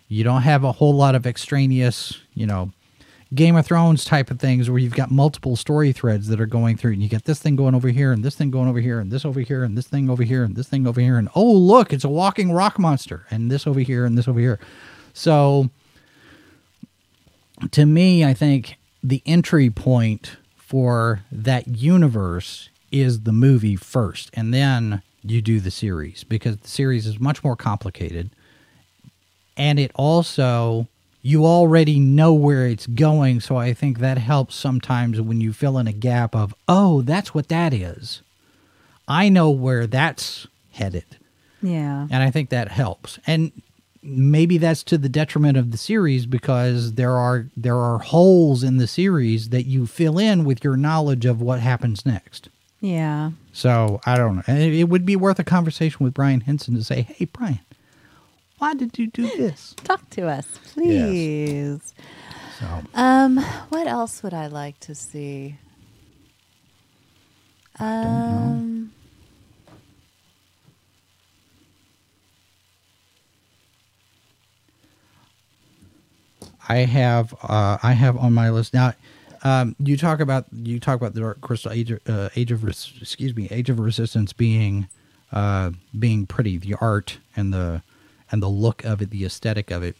[0.08, 2.72] You don't have a whole lot of extraneous you know
[3.34, 6.76] game of thrones type of things where you've got multiple story threads that are going
[6.76, 8.98] through and you get this thing going over here and this thing going over here
[8.98, 11.28] and this over here and this thing over here and this thing over here and
[11.36, 14.58] oh look it's a walking rock monster and this over here and this over here.
[15.12, 15.70] So
[17.70, 24.52] to me, I think the entry point for that universe is the movie first, and
[24.52, 28.30] then you do the series because the series is much more complicated.
[29.56, 30.88] And it also,
[31.22, 33.40] you already know where it's going.
[33.40, 37.32] So I think that helps sometimes when you fill in a gap of, oh, that's
[37.32, 38.22] what that is.
[39.06, 41.16] I know where that's headed.
[41.62, 42.08] Yeah.
[42.10, 43.20] And I think that helps.
[43.26, 43.52] And
[44.06, 48.76] maybe that's to the detriment of the series because there are there are holes in
[48.78, 52.48] the series that you fill in with your knowledge of what happens next.
[52.80, 53.32] Yeah.
[53.52, 54.54] So I don't know.
[54.54, 57.60] It, would be worth a conversation with Brian Henson to say, "Hey, Brian,
[58.58, 61.94] why did you do this?" Talk to us, please.
[62.60, 63.38] So Um,
[63.68, 65.56] what else would I like to see?
[67.78, 68.92] Um,
[76.68, 78.94] I have uh, I have on my list now.
[79.42, 82.64] Um, you talk about you talk about the Dark Crystal Age of, uh, Age of
[82.64, 84.88] excuse me Age of Resistance being
[85.32, 87.82] uh, being pretty, the art and the
[88.30, 89.96] and the look of it, the aesthetic of it.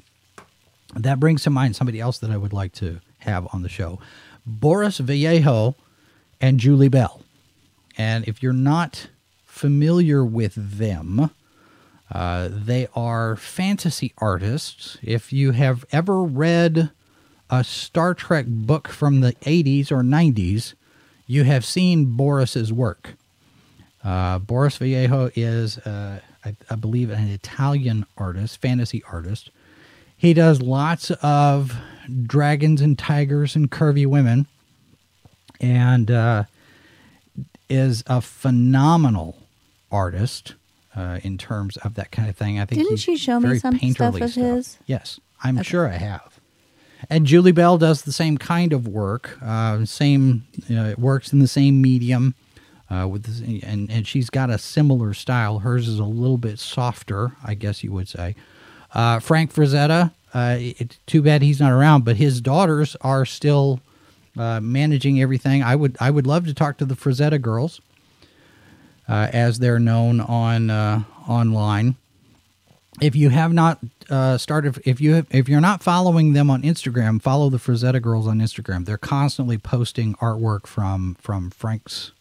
[0.95, 4.01] That brings to mind somebody else that I would like to have on the show,
[4.45, 5.75] Boris Vallejo
[6.41, 7.23] and Julie Bell.
[7.99, 9.09] And if you're not
[9.45, 11.31] familiar with them,
[12.13, 14.97] uh, they are fantasy artists.
[15.03, 16.91] If you have ever read
[17.51, 20.75] a Star Trek book from the 80s or 90s,
[21.27, 23.15] you have seen Boris's work.
[24.05, 29.51] Uh, Boris Vallejo is, uh, I, I believe, an Italian artist, fantasy artist.
[30.17, 31.77] He does lots of
[32.23, 34.47] dragons and tigers and curvy women,
[35.61, 36.45] and uh,
[37.69, 39.37] is a phenomenal
[39.91, 40.55] artist
[40.97, 42.59] uh, in terms of that kind of thing.
[42.59, 44.79] I think Didn't you show me some stuff of his?
[44.87, 46.41] Yes, I'm sure I have.
[47.11, 49.39] And Julie Bell does the same kind of work.
[49.43, 52.35] Uh, same, you know, it works in the same medium.
[52.89, 55.59] Uh, with this, and and she's got a similar style.
[55.59, 58.37] Hers is a little bit softer, I guess you would say.
[58.95, 60.13] Uh, Frank Frazetta.
[60.33, 63.81] Uh, it's too bad he's not around, but his daughters are still
[64.39, 65.65] uh, managing everything.
[65.65, 67.81] I would I would love to talk to the Frazetta girls,
[69.09, 71.97] as they're known on uh, online.
[73.01, 76.63] If you have not uh, started, if you have, if you're not following them on
[76.63, 78.87] Instagram, follow the Frazetta girls on Instagram.
[78.87, 82.13] They're constantly posting artwork from from Frank's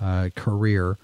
[0.00, 0.98] uh, career.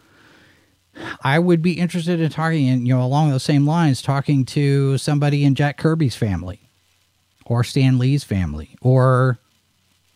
[1.22, 4.98] I would be interested in talking, in, you know, along those same lines, talking to
[4.98, 6.60] somebody in Jack Kirby's family,
[7.46, 9.38] or Stan Lee's family, or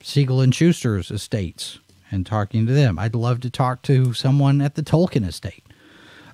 [0.03, 1.79] Siegel and Shuster's estates,
[2.15, 2.99] and talking to them.
[2.99, 5.65] I'd love to talk to someone at the Tolkien estate.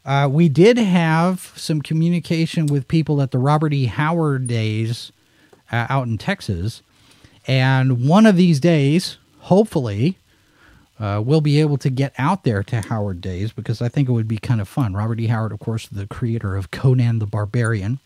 [0.04, 3.86] Uh, we did have some communication with people at the Robert E.
[3.86, 5.12] Howard days
[5.72, 6.82] uh, out in Texas,
[7.46, 10.16] and one of these days, hopefully,
[10.98, 14.12] uh, we'll be able to get out there to Howard Days because I think it
[14.12, 14.94] would be kind of fun.
[14.94, 15.28] Robert E.
[15.28, 18.00] Howard, of course, the creator of Conan the Barbarian,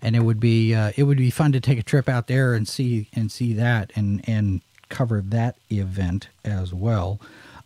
[0.00, 2.54] and it would be uh, it would be fun to take a trip out there
[2.54, 7.18] and see and see that and and cover that event as well.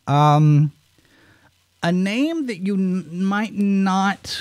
[0.07, 0.71] Um,
[1.83, 4.41] a name that you n- might not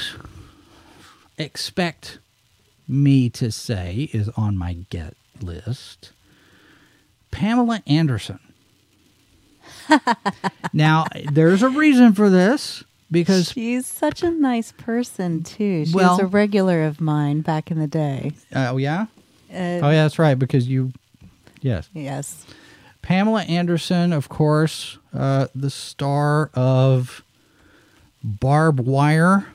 [1.37, 2.19] expect
[2.87, 6.11] me to say is on my get list.
[7.31, 8.39] Pamela Anderson.
[10.73, 15.85] now, there's a reason for this because She's such a nice person too.
[15.85, 18.33] She Well- was a regular of mine back in the day.
[18.53, 19.03] uh, oh yeah,
[19.51, 20.91] Uh, oh yeah, that's right because you,
[21.61, 22.45] yes, Yes.
[23.03, 27.21] Pamela Anderson, of course, uh, the star of
[28.23, 29.45] Barb Wire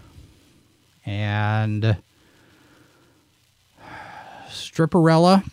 [1.05, 1.97] and
[4.49, 5.51] Stripperella.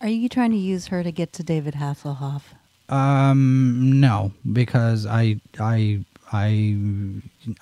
[0.00, 2.42] Are you trying to use her to get to David Hasselhoff?
[2.88, 6.76] Um, no, because I I I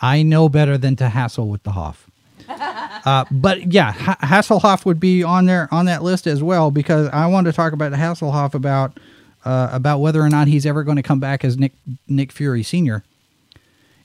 [0.01, 2.09] I know better than to hassle with the Hoff.
[3.03, 7.09] Uh, but yeah, ha- Hasselhoff would be on there on that list as well because
[7.09, 9.01] I want to talk about Hasselhoff about
[9.45, 11.73] uh, about whether or not he's ever going to come back as Nick
[12.07, 13.05] Nick Fury Senior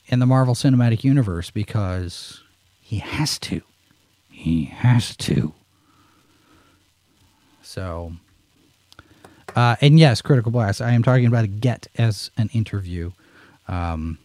[0.07, 2.43] in the Marvel Cinematic Universe because
[2.81, 3.61] he has to.
[4.29, 5.53] He has to.
[7.61, 8.13] So,
[9.55, 10.81] uh, and yes, Critical Blast.
[10.81, 13.11] I am talking about a get as an interview.
[13.67, 14.19] Um,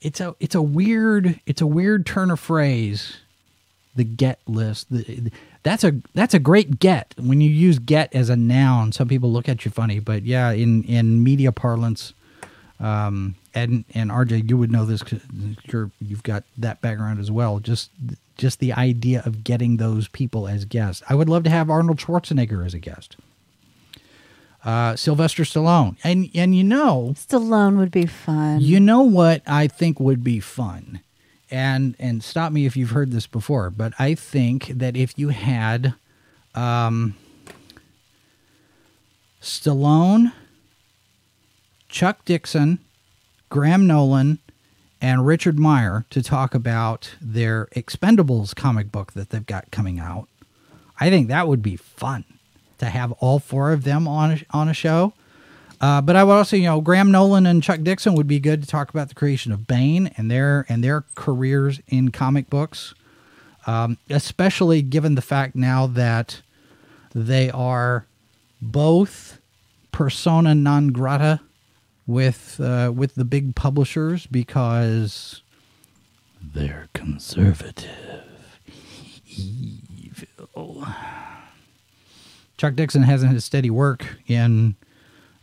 [0.00, 3.16] it's a it's a weird it's a weird turn of phrase.
[3.96, 4.88] The get list.
[4.90, 5.30] The,
[5.62, 8.92] that's a that's a great get when you use get as a noun.
[8.92, 12.12] Some people look at you funny, but yeah, in in media parlance,
[12.80, 15.22] um, and and RJ, you would know this because
[15.64, 17.60] you're you've got that background as well.
[17.60, 17.90] Just
[18.36, 21.02] just the idea of getting those people as guests.
[21.08, 23.16] I would love to have Arnold Schwarzenegger as a guest.
[24.64, 28.60] Uh, Sylvester Stallone, and and you know, Stallone would be fun.
[28.60, 31.00] you know what I think would be fun,
[31.54, 35.28] and and stop me if you've heard this before, but I think that if you
[35.28, 35.94] had,
[36.52, 37.14] um,
[39.40, 40.32] Stallone,
[41.88, 42.80] Chuck Dixon,
[43.50, 44.40] Graham Nolan,
[45.00, 50.26] and Richard Meyer to talk about their Expendables comic book that they've got coming out.
[50.98, 52.24] I think that would be fun
[52.78, 55.12] to have all four of them on a, on a show.
[55.80, 58.62] Uh, but I would also, you know, Graham Nolan and Chuck Dixon would be good
[58.62, 62.94] to talk about the creation of Bane and their and their careers in comic books,
[63.66, 66.40] um, especially given the fact now that
[67.14, 68.06] they are
[68.62, 69.38] both
[69.92, 71.40] persona non grata
[72.06, 75.42] with uh, with the big publishers because
[76.40, 78.60] they're conservative,
[79.26, 80.86] evil.
[82.56, 84.76] Chuck Dixon hasn't had steady work in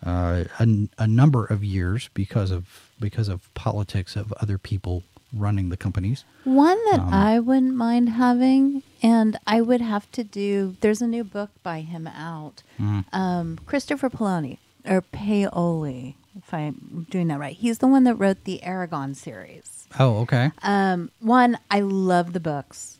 [0.06, 5.70] uh, a, a number of years because of because of politics of other people running
[5.70, 6.24] the companies.
[6.44, 10.76] One that Um, I wouldn't mind having, and I would have to do.
[10.82, 12.64] There's a new book by him out.
[12.80, 13.06] Mm.
[13.14, 17.56] Um, Christopher Poloni or Paoli, if I'm doing that right.
[17.56, 19.88] He's the one that wrote the Eragon series.
[20.00, 20.52] Oh, okay.
[20.64, 22.98] Um, one, I love the books.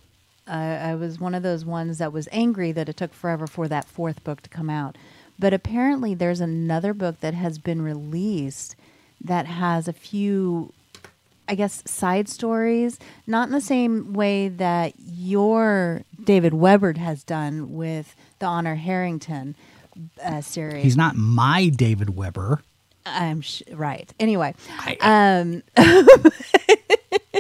[0.48, 3.68] I I was one of those ones that was angry that it took forever for
[3.68, 4.98] that fourth book to come out.
[5.42, 8.76] But apparently, there's another book that has been released
[9.20, 10.72] that has a few,
[11.50, 13.00] I guess, side stories.
[13.26, 19.56] Not in the same way that your David Weber has done with the Honor Harrington
[20.24, 20.84] uh, series.
[20.84, 22.62] He's not my David Weber.
[23.04, 24.14] I'm sh- right.
[24.20, 25.64] Anyway, I- um,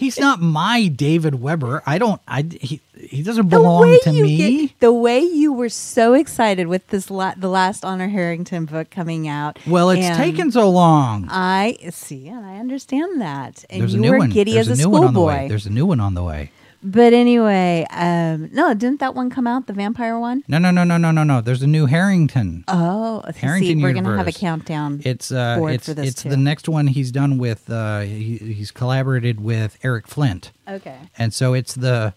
[0.01, 1.83] He's not my David Weber.
[1.85, 2.19] I don't.
[2.27, 4.67] I he he doesn't belong to me.
[4.67, 8.89] get- the way you were so excited with this la- the last Honor Harrington book
[8.89, 9.59] coming out.
[9.67, 11.27] well, it's taken so long.
[11.29, 13.63] I see, and I understand that.
[13.69, 14.29] And There's you a new were one.
[14.31, 15.33] giddy There's as a new one on the way.
[15.33, 15.49] schoolboy.
[15.49, 16.49] There's a new one on the way.
[16.83, 19.67] But anyway, um, no, didn't that one come out?
[19.67, 20.43] The vampire one?
[20.47, 21.39] No, no, no, no, no, no, no.
[21.39, 22.63] There's a new Harrington.
[22.67, 24.99] Oh, Harrington see, we're gonna have a countdown.
[25.05, 26.29] It's uh, board it's for this it's too.
[26.29, 27.69] the next one he's done with.
[27.69, 30.51] Uh, he, he's collaborated with Eric Flint.
[30.67, 30.97] okay.
[31.19, 32.15] and so it's the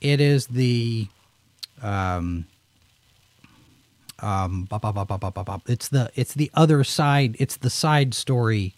[0.00, 1.08] it is the
[1.82, 2.46] um
[4.20, 5.06] um bop, bop,
[5.44, 5.62] bop.
[5.68, 8.74] it's the it's the other side it's the side story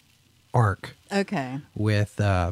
[0.53, 1.59] arc Okay.
[1.75, 2.51] with uh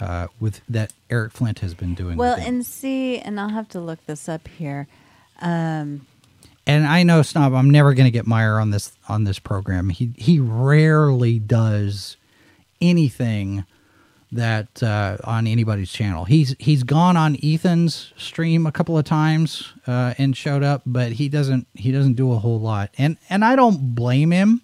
[0.00, 3.80] uh with that Eric Flint has been doing Well, and see, and I'll have to
[3.80, 4.86] look this up here.
[5.40, 6.06] Um,
[6.66, 9.88] and I know snob I'm never going to get Meyer on this on this program
[9.88, 12.16] he he rarely does
[12.80, 13.64] anything
[14.32, 16.24] that uh, on anybody's channel.
[16.24, 21.12] He's he's gone on Ethan's stream a couple of times uh, and showed up, but
[21.12, 24.62] he doesn't he doesn't do a whole lot, and and I don't blame him.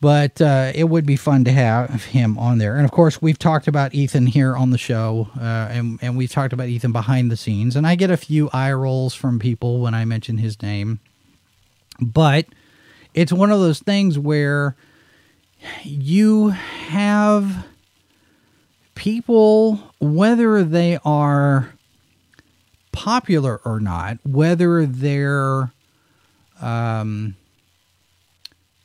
[0.00, 3.38] But uh, it would be fun to have him on there, and of course we've
[3.38, 7.32] talked about Ethan here on the show, uh, and and we've talked about Ethan behind
[7.32, 10.62] the scenes, and I get a few eye rolls from people when I mention his
[10.62, 11.00] name,
[12.00, 12.46] but
[13.12, 14.76] it's one of those things where
[15.82, 17.66] you have
[18.94, 21.74] people, whether they are
[22.92, 25.72] popular or not, whether they're
[26.60, 27.36] um,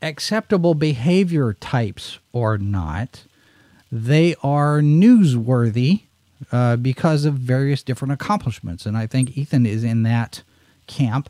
[0.03, 3.23] acceptable behavior types or not,
[3.91, 6.01] they are newsworthy
[6.51, 8.85] uh, because of various different accomplishments.
[8.85, 10.43] And I think Ethan is in that
[10.87, 11.29] camp.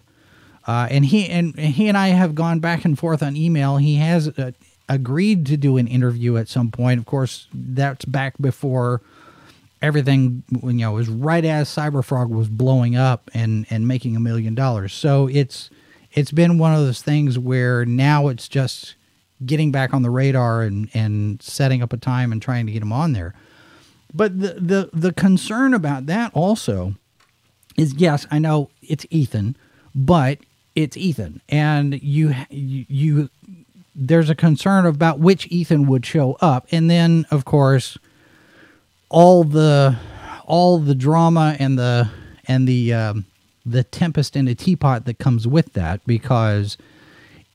[0.65, 3.77] Uh, and he and he and I have gone back and forth on email.
[3.77, 4.51] He has uh,
[4.87, 6.99] agreed to do an interview at some point.
[6.99, 9.01] Of course, that's back before
[9.81, 14.55] everything you know was right as Cyberfrog was blowing up and and making a million
[14.55, 14.93] dollars.
[14.93, 15.69] So it's
[16.13, 18.95] it's been one of those things where now it's just
[19.45, 22.81] getting back on the radar and and setting up a time and trying to get
[22.81, 23.33] him on there.
[24.13, 26.95] But the the the concern about that also
[27.77, 29.57] is yes, I know it's Ethan,
[29.95, 30.39] but
[30.75, 33.29] it's Ethan, and you you, you
[33.95, 37.97] there's a concern about which Ethan would show up, and then of course
[39.09, 39.97] all the
[40.45, 42.09] all the drama and the
[42.47, 43.25] and the um,
[43.65, 46.77] the tempest in a teapot that comes with that because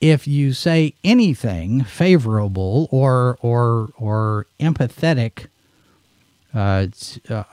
[0.01, 5.47] if you say anything favorable or or or empathetic
[6.55, 6.87] uh,
[7.29, 7.45] uh,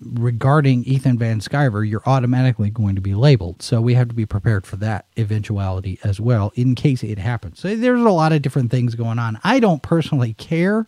[0.00, 3.62] regarding Ethan Van Sciver, you're automatically going to be labeled.
[3.62, 7.60] So we have to be prepared for that eventuality as well in case it happens.
[7.60, 9.38] So there's a lot of different things going on.
[9.42, 10.86] I don't personally care,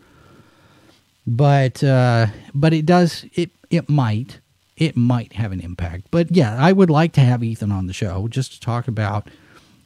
[1.26, 4.40] but uh, but it does it it might
[4.79, 6.07] it might have an impact.
[6.11, 9.29] But yeah, I would like to have Ethan on the show just to talk about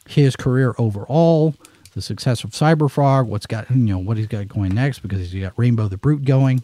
[0.07, 1.55] his career overall,
[1.95, 5.43] the success of Cyberfrog, what's got you know what he's got going next because he's
[5.43, 6.63] got Rainbow the Brute going,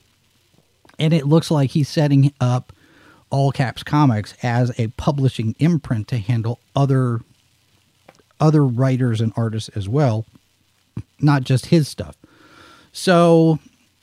[0.99, 2.72] and it looks like he's setting up
[3.31, 7.20] All Caps Comics as a publishing imprint to handle other
[8.41, 10.26] other writers and artists as well,
[11.18, 12.16] not just his stuff.
[12.93, 13.59] So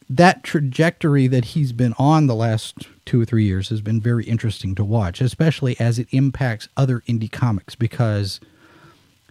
[0.10, 4.26] that trajectory that he's been on the last two or three years has been very
[4.26, 8.39] interesting to watch, especially as it impacts other indie comics because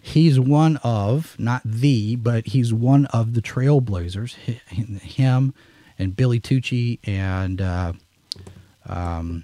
[0.01, 4.33] he's one of, not the, but he's one of the trailblazers.
[4.35, 5.53] Him
[5.99, 7.93] and Billy Tucci and, uh,
[8.87, 9.43] um,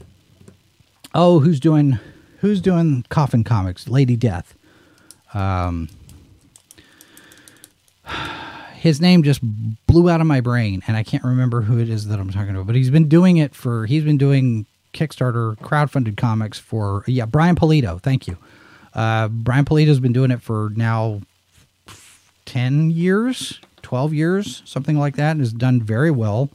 [1.14, 2.00] oh, who's doing,
[2.40, 3.88] who's doing Coffin Comics?
[3.88, 4.56] Lady Death.
[5.34, 5.90] Um,
[8.82, 9.42] his name just
[9.86, 12.50] blew out of my brain and I can't remember who it is that I'm talking
[12.50, 17.28] about, but he's been doing it for he's been doing Kickstarter crowdfunded comics for yeah,
[17.28, 18.02] Brian Pulido.
[18.02, 18.38] thank you.
[18.96, 21.22] Uh, Brian Pulido's been doing it for now
[22.46, 26.50] 10 years, 12 years, something like that, and has done very well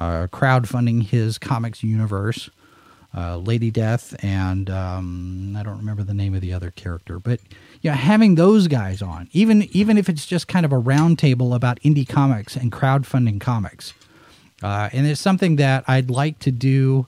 [0.00, 2.48] uh, crowdfunding his comics universe.
[3.14, 7.40] Uh, Lady Death, and um, I don't remember the name of the other character, but
[7.82, 11.80] yeah, having those guys on, even even if it's just kind of a roundtable about
[11.80, 13.94] indie comics and crowdfunding comics,
[14.62, 17.06] uh, and it's something that I'd like to do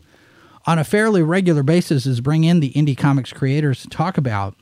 [0.66, 4.54] on a fairly regular basis is bring in the indie comics creators to talk about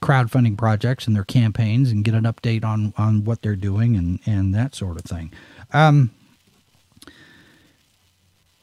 [0.00, 4.20] crowdfunding projects and their campaigns and get an update on on what they're doing and
[4.24, 5.30] and that sort of thing.
[5.74, 6.10] Um,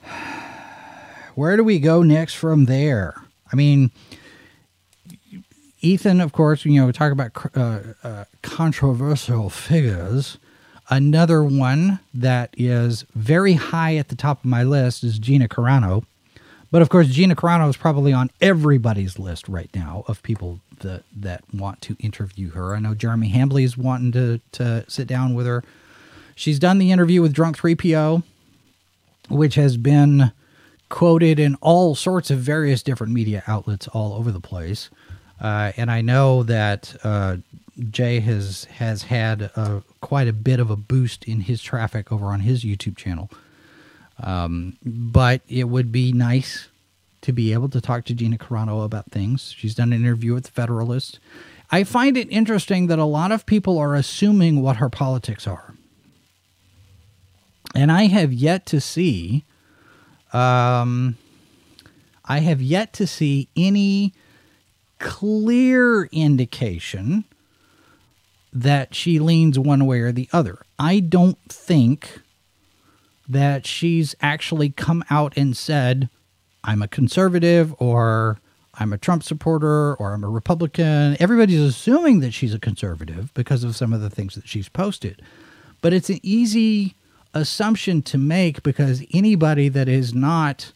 [1.35, 3.13] where do we go next from there?
[3.51, 3.91] I mean,
[5.81, 10.37] Ethan, of course, you know, we talk about uh, uh, controversial figures.
[10.89, 16.03] Another one that is very high at the top of my list is Gina Carano.
[16.71, 21.03] But of course, Gina Carano is probably on everybody's list right now of people that
[21.15, 22.75] that want to interview her.
[22.75, 25.63] I know Jeremy Hambley is wanting to to sit down with her.
[26.35, 28.23] She's done the interview with Drunk 3PO,
[29.29, 30.31] which has been
[30.89, 34.89] quoted in all sorts of various different media outlets all over the place.
[35.39, 37.37] Uh, and I know that uh,
[37.89, 42.27] Jay has has had a, quite a bit of a boost in his traffic over
[42.27, 43.29] on his YouTube channel.
[44.21, 46.67] Um, but it would be nice
[47.21, 49.53] to be able to talk to Gina Carano about things.
[49.57, 51.19] She's done an interview with the Federalist.
[51.71, 55.73] I find it interesting that a lot of people are assuming what her politics are.
[57.75, 59.45] And I have yet to see
[60.33, 61.17] um,
[62.25, 64.13] I have yet to see any
[64.99, 67.23] clear indication
[68.51, 70.59] that she leans one way or the other.
[70.77, 72.21] I don't think
[73.27, 76.09] that she's actually come out and said,
[76.63, 78.39] I'm a conservative or
[78.73, 81.15] I'm a Trump supporter or I'm a Republican.
[81.19, 85.21] Everybody's assuming that she's a conservative because of some of the things that she's posted.
[85.81, 86.95] But it's an easy
[87.33, 90.71] assumption to make because anybody that is not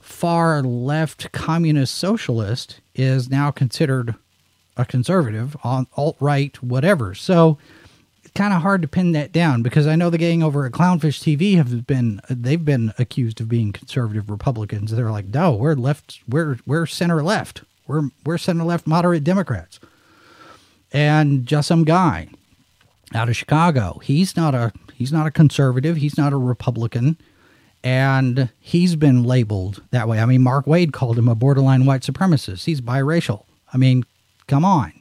[0.00, 4.14] far left communist socialist is now considered
[4.76, 7.58] a conservative on alt right whatever so
[8.22, 10.72] it's kind of hard to pin that down because i know the gang over at
[10.72, 15.74] clownfish tv have been they've been accused of being conservative republicans they're like no we're
[15.74, 19.80] left we're we're center left we're we're center left moderate democrats
[20.92, 22.28] and just some guy
[23.14, 25.98] out of chicago he's not a He's not a conservative.
[25.98, 27.18] He's not a Republican.
[27.84, 30.18] And he's been labeled that way.
[30.18, 32.64] I mean, Mark Waid called him a borderline white supremacist.
[32.64, 33.44] He's biracial.
[33.72, 34.04] I mean,
[34.46, 34.92] come on.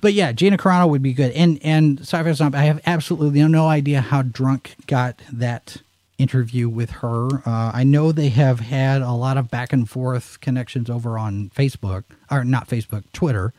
[0.00, 1.30] But yeah, Gina Carano would be good.
[1.32, 5.76] And and Sci-Fi Snob, I have absolutely no idea how drunk got that
[6.18, 7.28] interview with her.
[7.46, 11.50] Uh, I know they have had a lot of back and forth connections over on
[11.50, 13.52] Facebook, or not Facebook, Twitter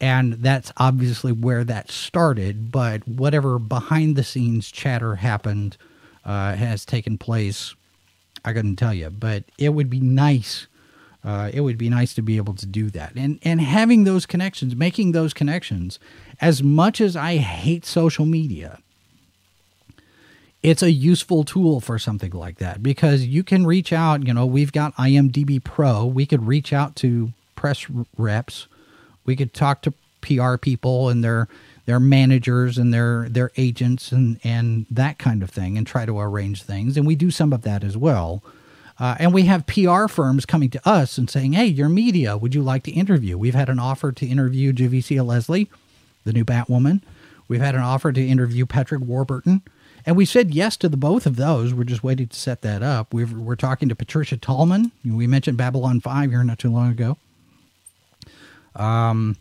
[0.00, 2.72] and that's obviously where that started.
[2.72, 5.76] But whatever behind the scenes chatter happened
[6.24, 7.74] uh, has taken place.
[8.44, 10.66] I couldn't tell you, but it would be nice.
[11.22, 14.24] Uh, it would be nice to be able to do that, and and having those
[14.24, 15.98] connections, making those connections.
[16.40, 18.78] As much as I hate social media,
[20.62, 24.26] it's a useful tool for something like that because you can reach out.
[24.26, 26.06] You know, we've got IMDb Pro.
[26.06, 28.66] We could reach out to press reps.
[29.24, 31.48] We could talk to PR people and their
[31.86, 36.18] their managers and their their agents and and that kind of thing, and try to
[36.18, 36.96] arrange things.
[36.96, 38.42] And we do some of that as well.
[38.98, 42.54] Uh, and we have PR firms coming to us and saying, "Hey, your media, would
[42.54, 45.70] you like to interview?" We've had an offer to interview Javicia Leslie,
[46.24, 47.00] the new Batwoman.
[47.48, 49.62] We've had an offer to interview Patrick Warburton.
[50.06, 51.74] And we said yes to the both of those.
[51.74, 53.12] We're just waiting to set that up.
[53.12, 54.92] we are talking to Patricia Tallman.
[55.04, 57.18] We mentioned Babylon 5 here not too long ago.
[58.76, 59.36] Um,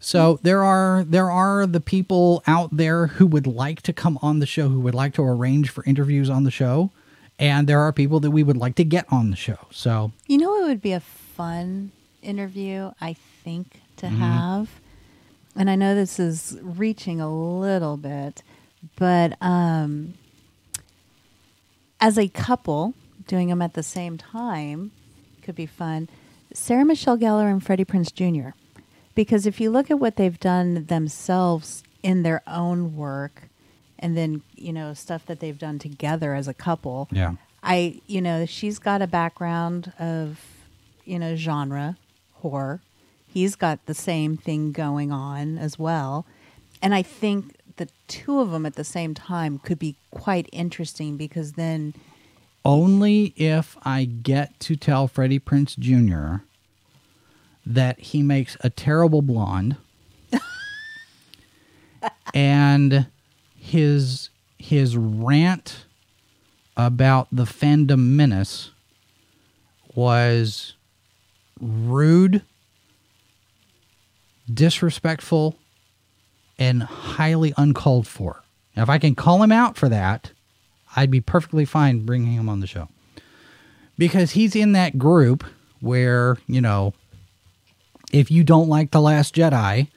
[0.00, 4.38] so there are there are the people out there who would like to come on
[4.38, 6.90] the show, who would like to arrange for interviews on the show,
[7.38, 9.58] and there are people that we would like to get on the show.
[9.70, 11.92] So you know, it would be a fun
[12.22, 14.16] interview, I think, to mm-hmm.
[14.16, 14.70] have.
[15.54, 18.42] And I know this is reaching a little bit,
[18.96, 20.14] but um,
[22.00, 22.94] as a couple,
[23.26, 24.92] doing them at the same time
[25.42, 26.08] could be fun.
[26.52, 28.50] Sarah Michelle Gellar and Freddie Prinze Jr.
[29.20, 33.50] Because if you look at what they've done themselves in their own work,
[33.98, 38.22] and then you know stuff that they've done together as a couple, yeah, I you
[38.22, 40.40] know she's got a background of
[41.04, 41.98] you know genre
[42.36, 42.80] horror.
[43.26, 46.24] He's got the same thing going on as well,
[46.80, 51.18] and I think the two of them at the same time could be quite interesting
[51.18, 51.92] because then
[52.64, 56.42] only if I get to tell Freddie Prinze Jr.
[57.66, 59.76] that he makes a terrible blonde
[62.34, 63.06] and
[63.56, 65.84] his his rant
[66.76, 68.70] about the fandom menace
[69.94, 70.74] was
[71.60, 72.42] rude,
[74.52, 75.56] disrespectful,
[76.58, 78.42] and highly uncalled for.
[78.76, 80.32] Now, if I can call him out for that,
[80.94, 82.88] I'd be perfectly fine bringing him on the show.
[83.98, 85.44] Because he's in that group
[85.80, 86.94] where, you know,
[88.10, 89.88] if you don't like The Last Jedi,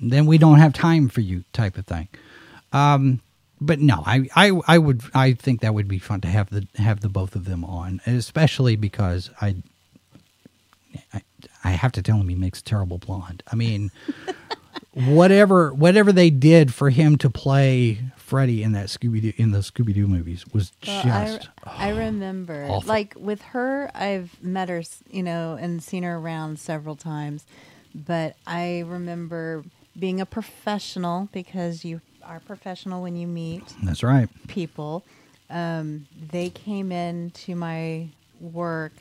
[0.00, 2.08] then we don't have time for you type of thing.
[2.72, 3.20] Um,
[3.60, 6.66] but no, I, I, I would, I think that would be fun to have the,
[6.76, 9.56] have the both of them on, especially because I,
[11.12, 11.22] I
[11.64, 13.42] I have to tell him he makes terrible blonde.
[13.50, 13.90] I mean,
[14.92, 18.00] whatever whatever they did for him to play
[18.34, 21.50] Freddy in that Scooby Doo in the Scooby Doo movies was well, just.
[21.64, 22.88] I, oh, I remember, awful.
[22.88, 27.44] like with her, I've met her, you know, and seen her around several times,
[27.94, 29.62] but I remember
[29.96, 33.72] being a professional because you are professional when you meet.
[33.84, 34.28] That's right.
[34.48, 35.04] People.
[35.48, 38.08] Um, they came in to my
[38.40, 38.94] work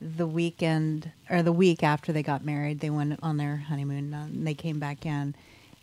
[0.00, 2.80] the weekend or the week after they got married.
[2.80, 5.34] They went on their honeymoon and they came back in.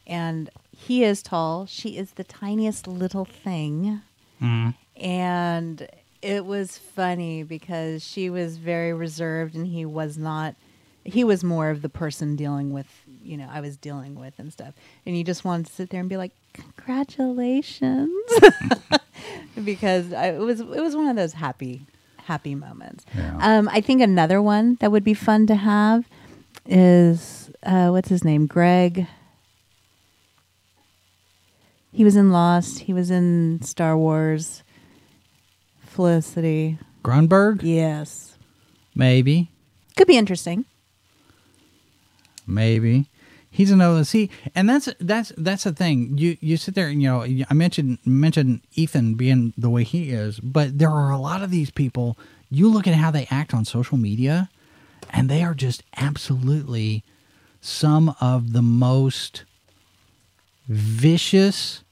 [0.08, 1.66] And he is tall.
[1.66, 4.02] She is the tiniest little thing.
[4.42, 4.76] Mm.
[4.96, 5.88] And
[6.22, 10.56] it was funny because she was very reserved and he was not.
[11.04, 12.88] He was more of the person dealing with,
[13.24, 14.74] you know, I was dealing with and stuff.
[15.06, 18.12] And you just wanted to sit there and be like, congratulations.
[19.64, 21.82] because I, it was it was one of those happy
[22.24, 23.06] happy moments.
[23.14, 23.38] Yeah.
[23.42, 26.06] Um, I think another one that would be fun to have
[26.66, 28.46] is uh, what's his name?
[28.46, 29.08] Greg.
[31.92, 32.80] He was in Lost.
[32.80, 34.64] He was in Star Wars.
[35.82, 36.78] Felicity.
[37.04, 37.62] Grunberg?
[37.64, 38.38] Yes.
[38.96, 39.50] Maybe.
[39.98, 40.66] Could be interesting.
[42.46, 43.08] Maybe.
[43.52, 46.18] He's another see, and that's that's that's the thing.
[46.18, 50.12] You you sit there and you know I mentioned mentioned Ethan being the way he
[50.12, 52.18] is, but there are a lot of these people.
[52.52, 54.50] You look at how they act on social media,
[55.10, 57.04] and they are just absolutely
[57.60, 59.44] some of the most
[60.70, 61.84] vicious,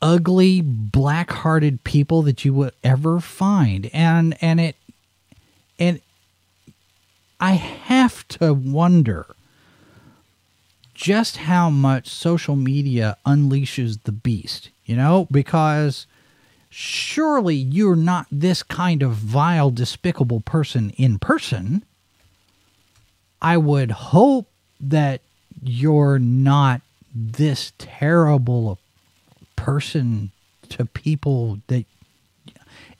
[0.00, 4.76] ugly, black-hearted people that you would ever find, and and it
[5.78, 6.00] and
[7.40, 9.26] I have to wonder
[10.94, 16.06] just how much social media unleashes the beast, you know, because
[16.68, 21.82] surely you're not this kind of vile, despicable person in person.
[23.40, 25.22] I would hope that
[25.62, 26.82] you're not
[27.14, 28.78] this terrible
[29.56, 30.30] person
[30.68, 31.84] to people that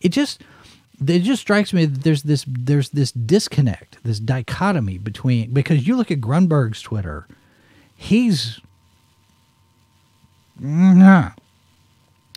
[0.01, 0.43] it just
[1.07, 5.97] it just strikes me that there's this there's this disconnect, this dichotomy between because you
[5.97, 7.27] look at Grunberg's Twitter,
[7.95, 8.61] he's
[10.59, 11.31] nah,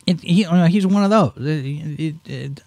[0.05, 1.34] it, he, he's one of those.
[1.38, 2.61] It, it,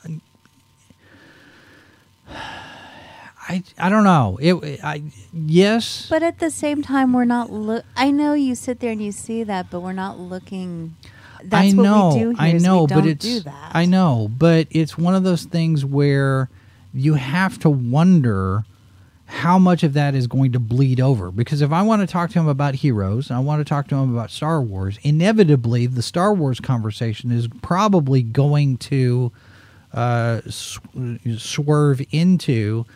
[3.49, 4.39] I I don't know.
[4.41, 7.85] It I yes, But at the same time, we're not look.
[7.97, 10.97] I know you sit there and you see that, but we're not looking.
[11.45, 12.37] That's I know, what we do here.
[12.39, 13.71] I know, we but don't it's do that.
[13.75, 16.49] I know, but it's one of those things where
[16.93, 18.65] you have to wonder
[19.27, 21.31] how much of that is going to bleed over.
[21.31, 23.97] Because if I want to talk to him about heroes, I want to talk to
[23.97, 24.99] him about Star Wars.
[25.03, 29.33] Inevitably, the Star Wars conversation is probably going to
[29.93, 30.79] uh, sw-
[31.37, 32.87] swerve into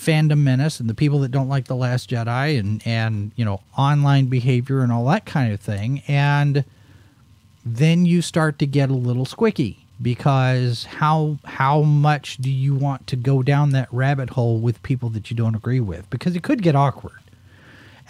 [0.00, 3.60] fandom menace and the people that don't like the Last Jedi and and you know
[3.76, 6.02] online behavior and all that kind of thing.
[6.08, 6.64] And
[7.64, 13.06] then you start to get a little squicky because how how much do you want
[13.08, 16.08] to go down that rabbit hole with people that you don't agree with?
[16.10, 17.19] Because it could get awkward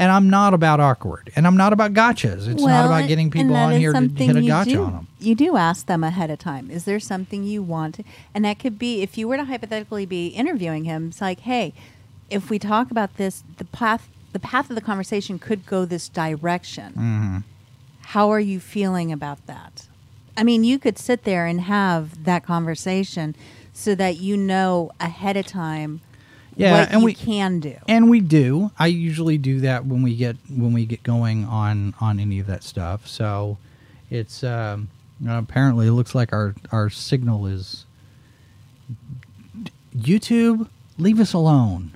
[0.01, 3.55] and I'm not about awkward and I'm not about gotchas it's not about getting people
[3.55, 6.39] on here to hit a gotcha do, on them You do ask them ahead of
[6.39, 6.71] time.
[6.71, 8.01] Is there something you want?
[8.35, 11.09] And that could be if you were to hypothetically be interviewing him.
[11.09, 11.75] It's like, hey,
[12.31, 16.09] if we talk about this, the path the path of the conversation could go this
[16.09, 16.93] direction.
[16.93, 17.39] Mm-hmm.
[18.03, 19.89] How are you feeling about that?
[20.37, 23.35] I mean, you could sit there and have that conversation
[23.73, 26.01] so that you know ahead of time
[26.57, 27.77] Yeah, and we- can do.
[27.89, 31.95] and we do i usually do that when we get when we get going on
[32.01, 33.57] on any of that stuff so
[34.11, 34.89] it's um
[35.29, 37.85] apparently it looks like our our signal is
[39.97, 41.93] youtube leave us alone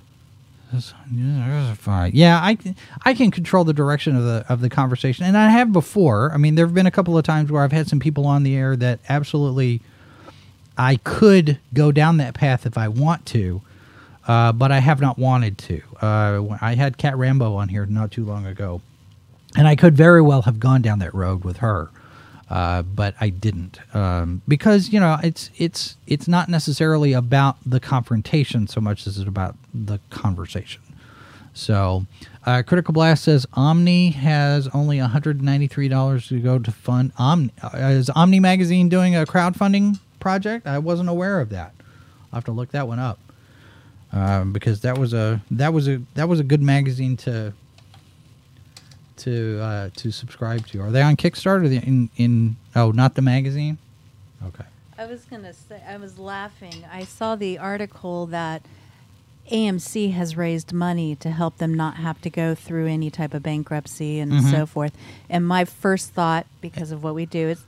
[0.73, 2.13] That's- that's fine.
[2.15, 2.75] yeah i can
[3.05, 6.37] i can control the direction of the of the conversation and i have before i
[6.37, 8.55] mean there have been a couple of times where i've had some people on the
[8.57, 9.81] air that absolutely
[10.77, 13.63] i could go down that path if i want to
[14.27, 15.83] uh, but I have not wanted to.
[16.01, 18.81] Uh, I had Cat Rambo on here not too long ago,
[19.57, 21.91] and I could very well have gone down that road with her,
[22.49, 27.81] uh, but I didn't um, because you know it's it's it's not necessarily about the
[27.81, 30.81] confrontation so much as it's about the conversation.
[31.57, 32.07] So,
[32.47, 37.13] uh, Critical Blast says Omni has only $193 to go to fund.
[37.17, 40.67] Omni, uh, is Omni Magazine doing a crowdfunding project?
[40.67, 41.73] I wasn't aware of that.
[42.33, 43.21] I'll have to look that one up
[44.15, 47.53] um, because that was a that was a that was a good magazine to
[49.17, 50.81] to uh, to subscribe to.
[50.81, 51.69] Are they on Kickstarter?
[51.69, 53.79] They in in oh not the magazine?
[54.47, 54.65] Okay.
[54.97, 56.85] I was gonna say I was laughing.
[56.91, 58.63] I saw the article that
[59.51, 63.43] AMC has raised money to help them not have to go through any type of
[63.43, 64.51] bankruptcy and Mhm.
[64.51, 64.93] so forth.
[65.29, 67.65] And my first thought, because of what we do, is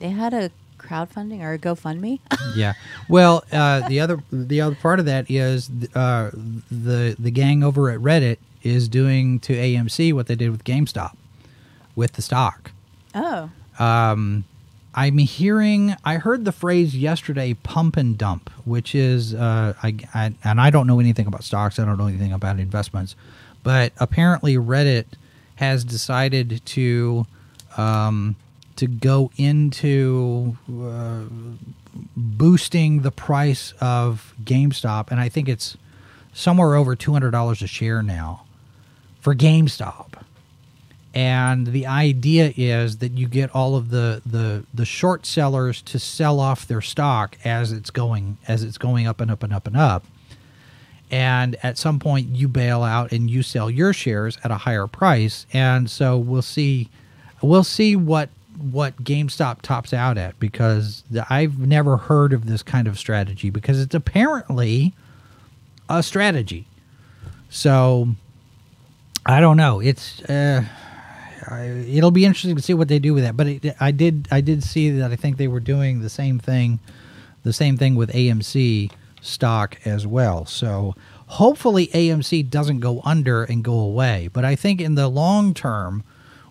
[0.00, 0.50] they had a
[0.86, 2.20] crowdfunding or a GoFundMe.
[2.56, 2.74] yeah.
[3.08, 6.30] Well, uh, the other the other part of that is uh,
[6.70, 11.14] the the gang over at Reddit is doing to AMC what they did with GameStop
[11.94, 12.72] with the stock.
[13.14, 14.44] oh, Um,
[14.94, 15.94] I'm hearing.
[16.04, 20.70] I heard the phrase yesterday, "pump and dump," which is, uh, I, I and I
[20.70, 21.78] don't know anything about stocks.
[21.78, 23.14] I don't know anything about investments,
[23.62, 25.04] but apparently Reddit
[25.56, 27.26] has decided to
[27.76, 28.36] um,
[28.76, 31.22] to go into uh,
[32.16, 35.76] boosting the price of GameStop, and I think it's
[36.32, 38.44] somewhere over two hundred dollars a share now
[39.20, 40.22] for GameStop.
[41.14, 45.98] And the idea is that you get all of the, the the short sellers to
[45.98, 49.66] sell off their stock as it's going as it's going up and up and up
[49.66, 50.04] and up.
[51.10, 54.86] And at some point you bail out and you sell your shares at a higher
[54.86, 55.46] price.
[55.54, 56.90] And so we'll see
[57.40, 58.28] we'll see what
[58.58, 63.80] what GameStop tops out at because I've never heard of this kind of strategy because
[63.80, 64.94] it's apparently
[65.88, 66.66] a strategy
[67.48, 68.08] so
[69.24, 70.64] I don't know it's uh
[71.52, 73.36] it'll be interesting to see what they do with that.
[73.36, 76.38] But it, I did I did see that I think they were doing the same
[76.38, 76.80] thing,
[77.42, 78.90] the same thing with AMC
[79.20, 80.46] stock as well.
[80.46, 80.94] So
[81.26, 84.28] hopefully AMC doesn't go under and go away.
[84.32, 86.04] But I think in the long term,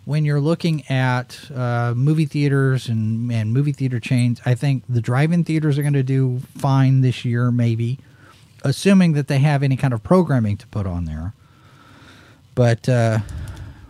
[0.05, 5.01] when you're looking at uh, movie theaters and, and movie theater chains, I think the
[5.01, 7.99] drive-in theaters are going to do fine this year, maybe,
[8.63, 11.33] assuming that they have any kind of programming to put on there.
[12.53, 13.19] But uh,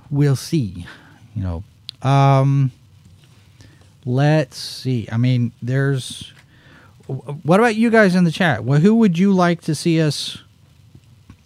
[0.10, 0.88] we'll see.
[1.36, 1.64] You know,
[2.10, 2.72] um,
[4.06, 5.08] let's see.
[5.12, 6.32] I mean, there's.
[7.08, 8.64] What about you guys in the chat?
[8.64, 10.40] Well, who would you like to see us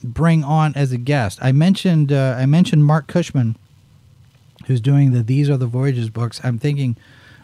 [0.02, 1.40] bring on as a guest?
[1.42, 3.58] I mentioned uh, I mentioned Marc Cushman,
[4.70, 6.40] who's doing the These Are the Voyages books.
[6.46, 6.96] I'm thinking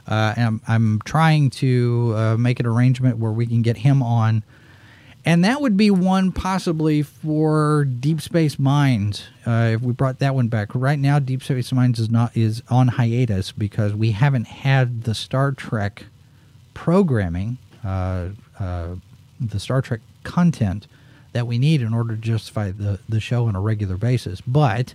[0.07, 4.43] Uh, I'm, I'm trying to uh, make an arrangement where we can get him on.
[5.25, 10.35] And that would be one possibly for Deep Space Mines uh, if we brought that
[10.35, 10.75] one back.
[10.75, 15.15] Right now, Deep Space Mines is not is on hiatus because we haven't had the
[15.15, 16.05] Star Trek
[16.75, 18.89] programming, uh, uh,
[19.39, 20.85] the Star Trek content
[21.33, 24.39] that we need in order to justify the, the show on a regular basis.
[24.41, 24.93] But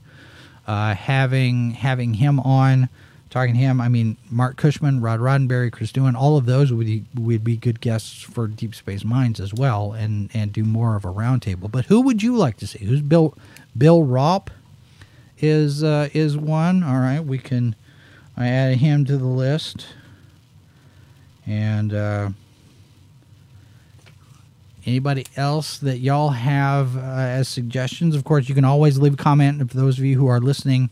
[0.70, 2.88] uh, having having him on,
[3.28, 6.86] talking to him, I mean, Marc Cushman, Rod Roddenberry, Chris Doohan, all of those would
[6.86, 10.94] be, would be good guests for Deep Space Mines as well, and and do more
[10.94, 11.68] of a roundtable.
[11.68, 12.84] But who would you like to see?
[12.84, 13.36] Who's Bill
[13.76, 14.48] Bill Raup?
[15.40, 16.84] Is uh, is one?
[16.84, 17.74] All right, we can.
[18.36, 19.88] I add him to the list,
[21.44, 21.92] and.
[21.92, 22.30] Uh,
[24.90, 28.16] Anybody else that y'all have uh, as suggestions?
[28.16, 29.70] Of course, you can always leave a comment.
[29.70, 30.90] For those of you who are listening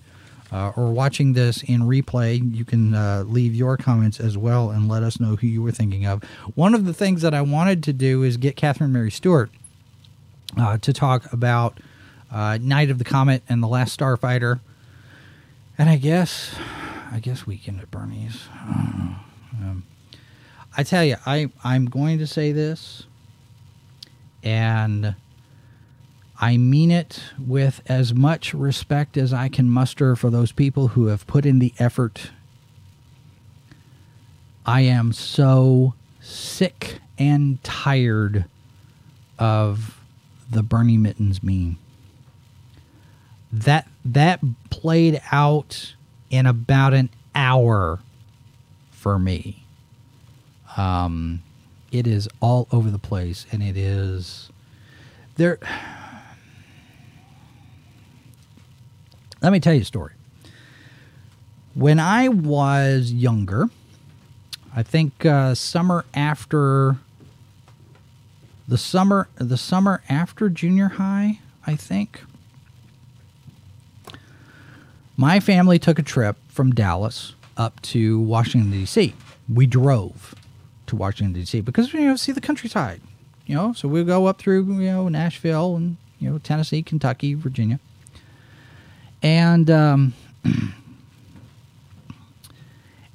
[0.53, 4.86] uh, or watching this in replay, you can uh, leave your comments as well and
[4.86, 6.22] let us know who you were thinking of.
[6.55, 9.51] One of the things that I wanted to do is get Catherine Mary Stewart
[10.57, 11.80] uh, to talk about
[12.30, 14.61] uh, Night of the Comet and the Last Starfighter.
[15.76, 16.55] And I guess,
[17.11, 18.44] I guess Weekend at Bernie's.
[19.61, 19.82] Um,
[20.76, 23.07] I tell you, I I'm going to say this
[24.49, 25.14] and
[26.40, 31.07] I mean it with as much respect as I can muster for those people who
[31.07, 32.30] have put in the effort.
[34.64, 38.46] I am so sick and tired
[39.38, 40.01] of
[40.51, 41.76] the Bernie Mittens meme.
[43.53, 44.40] That that
[44.70, 45.94] played out
[46.30, 47.99] in about an hour
[48.92, 49.62] for me.
[50.78, 51.42] Um,
[51.91, 54.51] it is all over the place and it is
[55.36, 55.59] there
[59.41, 60.12] let me tell you a story.
[61.74, 63.68] When i was younger
[64.74, 66.97] i think uh, summer after
[68.66, 72.22] the summer the summer after junior high i think
[75.16, 79.14] my family took a trip from dallas up to washington d.c
[79.53, 80.34] we drove
[80.89, 81.61] to Washington D.C.
[81.61, 83.01] because you know see the countryside,
[83.47, 83.72] you know.
[83.72, 87.80] So we go up through you know Nashville and you know Tennessee, Kentucky, Virginia,
[89.22, 90.14] and um,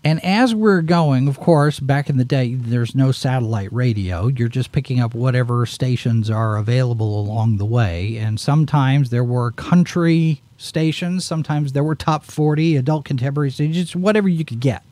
[0.03, 4.27] and as we're going, of course, back in the day, there's no satellite radio.
[4.27, 9.51] You're just picking up whatever stations are available along the way, and sometimes there were
[9.51, 14.83] country stations, sometimes there were top 40 adult contemporary stations, whatever you could get.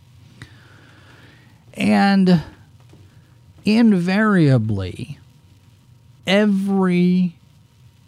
[1.73, 2.43] And
[3.65, 5.19] invariably
[6.25, 7.35] every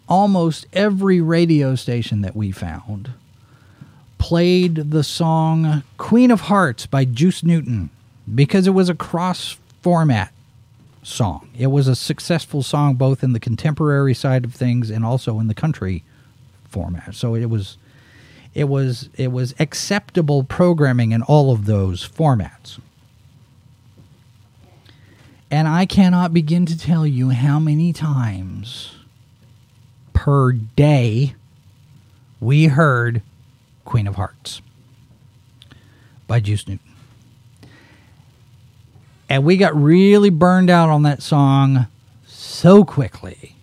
[0.08, 3.12] almost every radio station that we found
[4.18, 7.90] played the song Queen of Hearts by Juice Newton
[8.34, 10.32] because it was a cross format
[11.02, 11.48] song.
[11.58, 15.48] It was a successful song both in the contemporary side of things and also in
[15.48, 16.04] the country
[16.68, 17.14] format.
[17.14, 17.76] So it was
[18.54, 22.80] it was it was acceptable programming in all of those formats.
[25.54, 28.96] And I cannot begin to tell you how many times
[30.12, 31.36] per day
[32.40, 33.22] we heard
[33.84, 34.62] Queen of Hearts
[36.26, 36.90] by Juice Newton.
[39.28, 41.86] And we got really burned out on that song
[42.26, 43.54] so quickly.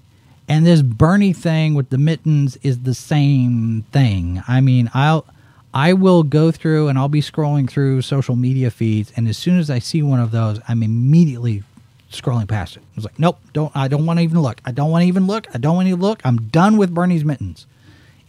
[0.47, 4.41] And this Bernie thing with the mittens is the same thing.
[4.47, 5.25] I mean, I'll
[5.73, 9.59] I will go through and I'll be scrolling through social media feeds and as soon
[9.59, 11.63] as I see one of those, I'm immediately
[12.11, 12.83] scrolling past it.
[12.83, 13.71] I was like, nope, don't.
[13.75, 14.61] I don't want to even look.
[14.65, 15.47] I don't want to even look.
[15.53, 16.21] I don't want to look.
[16.23, 17.65] I'm done with Bernie's mittens.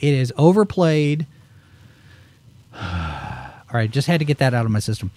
[0.00, 1.26] It is overplayed.
[2.74, 5.10] All right, just had to get that out of my system.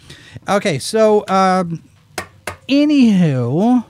[0.47, 1.83] Okay, so um,
[2.69, 3.83] anywho,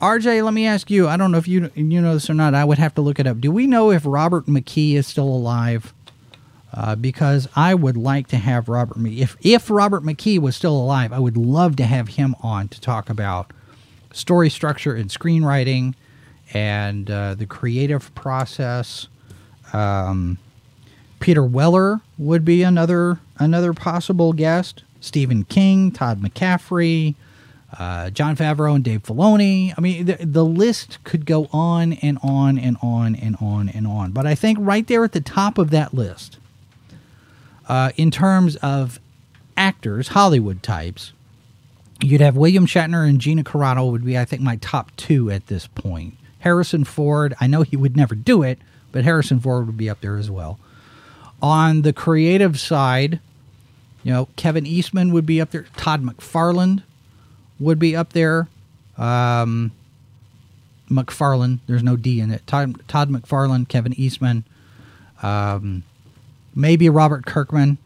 [0.00, 1.08] RJ, let me ask you.
[1.08, 2.54] I don't know if you you know this or not.
[2.54, 3.40] I would have to look it up.
[3.40, 5.92] Do we know if Robert McKee is still alive?
[6.72, 9.18] Uh, because I would like to have Robert McKee.
[9.18, 12.80] If if Robert McKee was still alive, I would love to have him on to
[12.80, 13.50] talk about
[14.16, 15.94] story structure and screenwriting
[16.52, 19.08] and uh, the creative process.
[19.72, 20.38] Um,
[21.20, 24.82] Peter Weller would be another another possible guest.
[25.00, 27.14] Stephen King, Todd McCaffrey,
[27.78, 29.72] uh, Jon Favreau, and Dave Filoni.
[29.76, 33.86] I mean, the, the list could go on and on and on and on and
[33.86, 34.12] on.
[34.12, 36.38] But I think right there at the top of that list,
[37.68, 38.98] uh, in terms of
[39.56, 41.12] actors, Hollywood types,
[42.02, 45.46] You'd have William Shatner and Gina Carano would be, I think, my top two at
[45.46, 46.14] this point.
[46.40, 48.58] Harrison Ford, I know he would never do it,
[48.92, 50.58] but Harrison Ford would be up there as well.
[51.42, 53.20] On the creative side,
[54.06, 55.66] You know, Kevin Eastman would be up there.
[55.76, 56.84] Todd McFarland
[57.58, 58.46] would be up there.
[58.96, 59.72] Um,
[60.88, 62.46] McFarlane, there's no D in it.
[62.46, 64.44] Todd, Todd McFarlane, Kevin Eastman,
[65.24, 65.82] um,
[66.54, 67.78] maybe Robert Kirkman,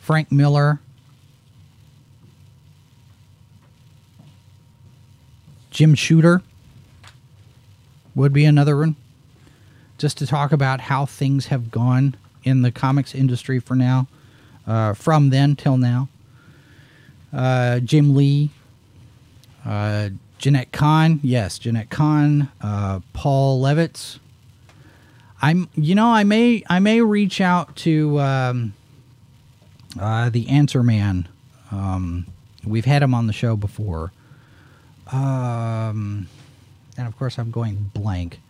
[0.00, 0.80] Frank Miller,
[5.70, 6.42] Jim Shooter
[8.14, 8.96] would be another one,
[9.98, 14.08] just to talk about how things have gone in the comics industry for now,
[14.66, 16.08] uh, from then till now.
[17.32, 18.50] Uh, Jim Lee,
[19.64, 24.18] uh, Jenette Kahn, yes, Jenette Kahn, uh, Paul Levitz.
[25.42, 28.74] I'm, you know, I may, I may reach out to um,
[29.98, 31.28] uh, the Answer Man.
[31.70, 32.26] Um,
[32.64, 34.12] we've had him on the show before,
[35.12, 36.28] um,
[36.96, 38.40] and of course, I'm going blank.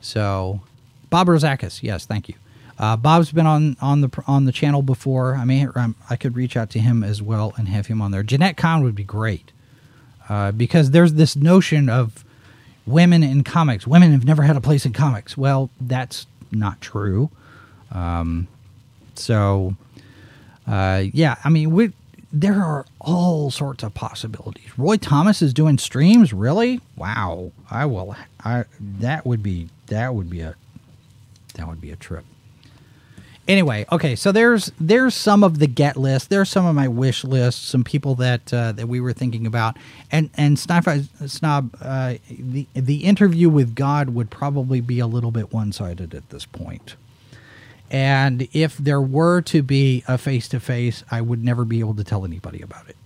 [0.00, 0.60] So,
[1.10, 2.34] Bob Rozakis, yes, thank you.
[2.78, 5.34] Uh, Bob's been on on the on the channel before.
[5.34, 8.10] I may um, I could reach out to him as well and have him on
[8.10, 8.22] there.
[8.22, 9.52] Jenette Kahn would be great
[10.28, 12.24] uh, because there's this notion of
[12.86, 13.86] women in comics.
[13.86, 15.36] Women have never had a place in comics.
[15.36, 17.30] Well, that's not true.
[17.92, 18.46] Um,
[19.14, 19.74] so,
[20.66, 21.92] uh, yeah, I mean, we,
[22.40, 24.78] there are all sorts of possibilities.
[24.78, 26.32] Roy Thomas is doing streams.
[26.32, 26.80] Really?
[26.96, 27.52] Wow.
[27.70, 28.16] I will.
[28.44, 30.54] I that would be that would be a
[31.54, 32.24] that would be a trip
[33.48, 36.30] anyway, okay, so there's there's some of the get list.
[36.30, 37.68] There's some of my wish list.
[37.68, 39.76] Some people that uh, that we were thinking about,
[40.10, 40.84] and and Snob,
[41.26, 46.14] Snob uh, the the interview with God would probably be a little bit one sided
[46.14, 46.96] at this point.
[47.90, 51.94] And if there were to be a face to face, I would never be able
[51.94, 52.96] to tell anybody about it.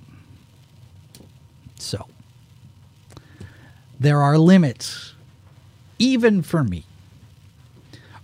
[1.78, 2.06] So
[3.98, 5.14] there are limits,
[5.98, 6.84] even for me.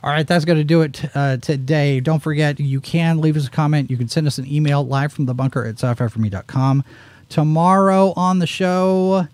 [0.02, 2.00] All right, that's going to do it uh, today.
[2.00, 3.90] Don't forget, you can leave us a comment.
[3.90, 6.82] You can send us an email live from the bunker at sci-fi
[7.28, 9.26] Tomorrow on the show,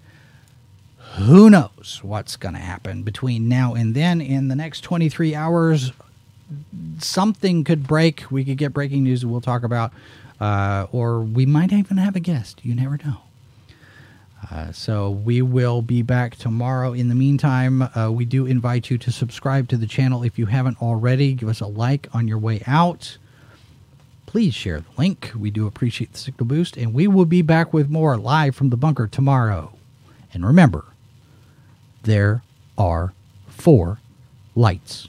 [1.18, 4.22] who knows what's going to happen between now and then.
[4.22, 5.92] In the next 23 hours,
[6.98, 8.30] something could break.
[8.30, 9.92] We could get breaking news we'll talk about,
[10.40, 12.60] uh, or we might even have a guest.
[12.64, 13.18] You never know.
[14.50, 16.92] Uh, so we will be back tomorrow.
[16.92, 20.46] In the meantime, uh, we do invite you to subscribe to the channel if you
[20.46, 21.34] haven't already.
[21.34, 23.16] Give us a like on your way out.
[24.26, 25.30] Please share the link.
[25.36, 28.70] We do appreciate the signal boost, and we will be back with more live from
[28.70, 29.74] the bunker tomorrow.
[30.32, 30.86] And remember,
[32.02, 32.42] there
[32.76, 33.12] are
[33.46, 33.98] four
[34.54, 35.08] lights.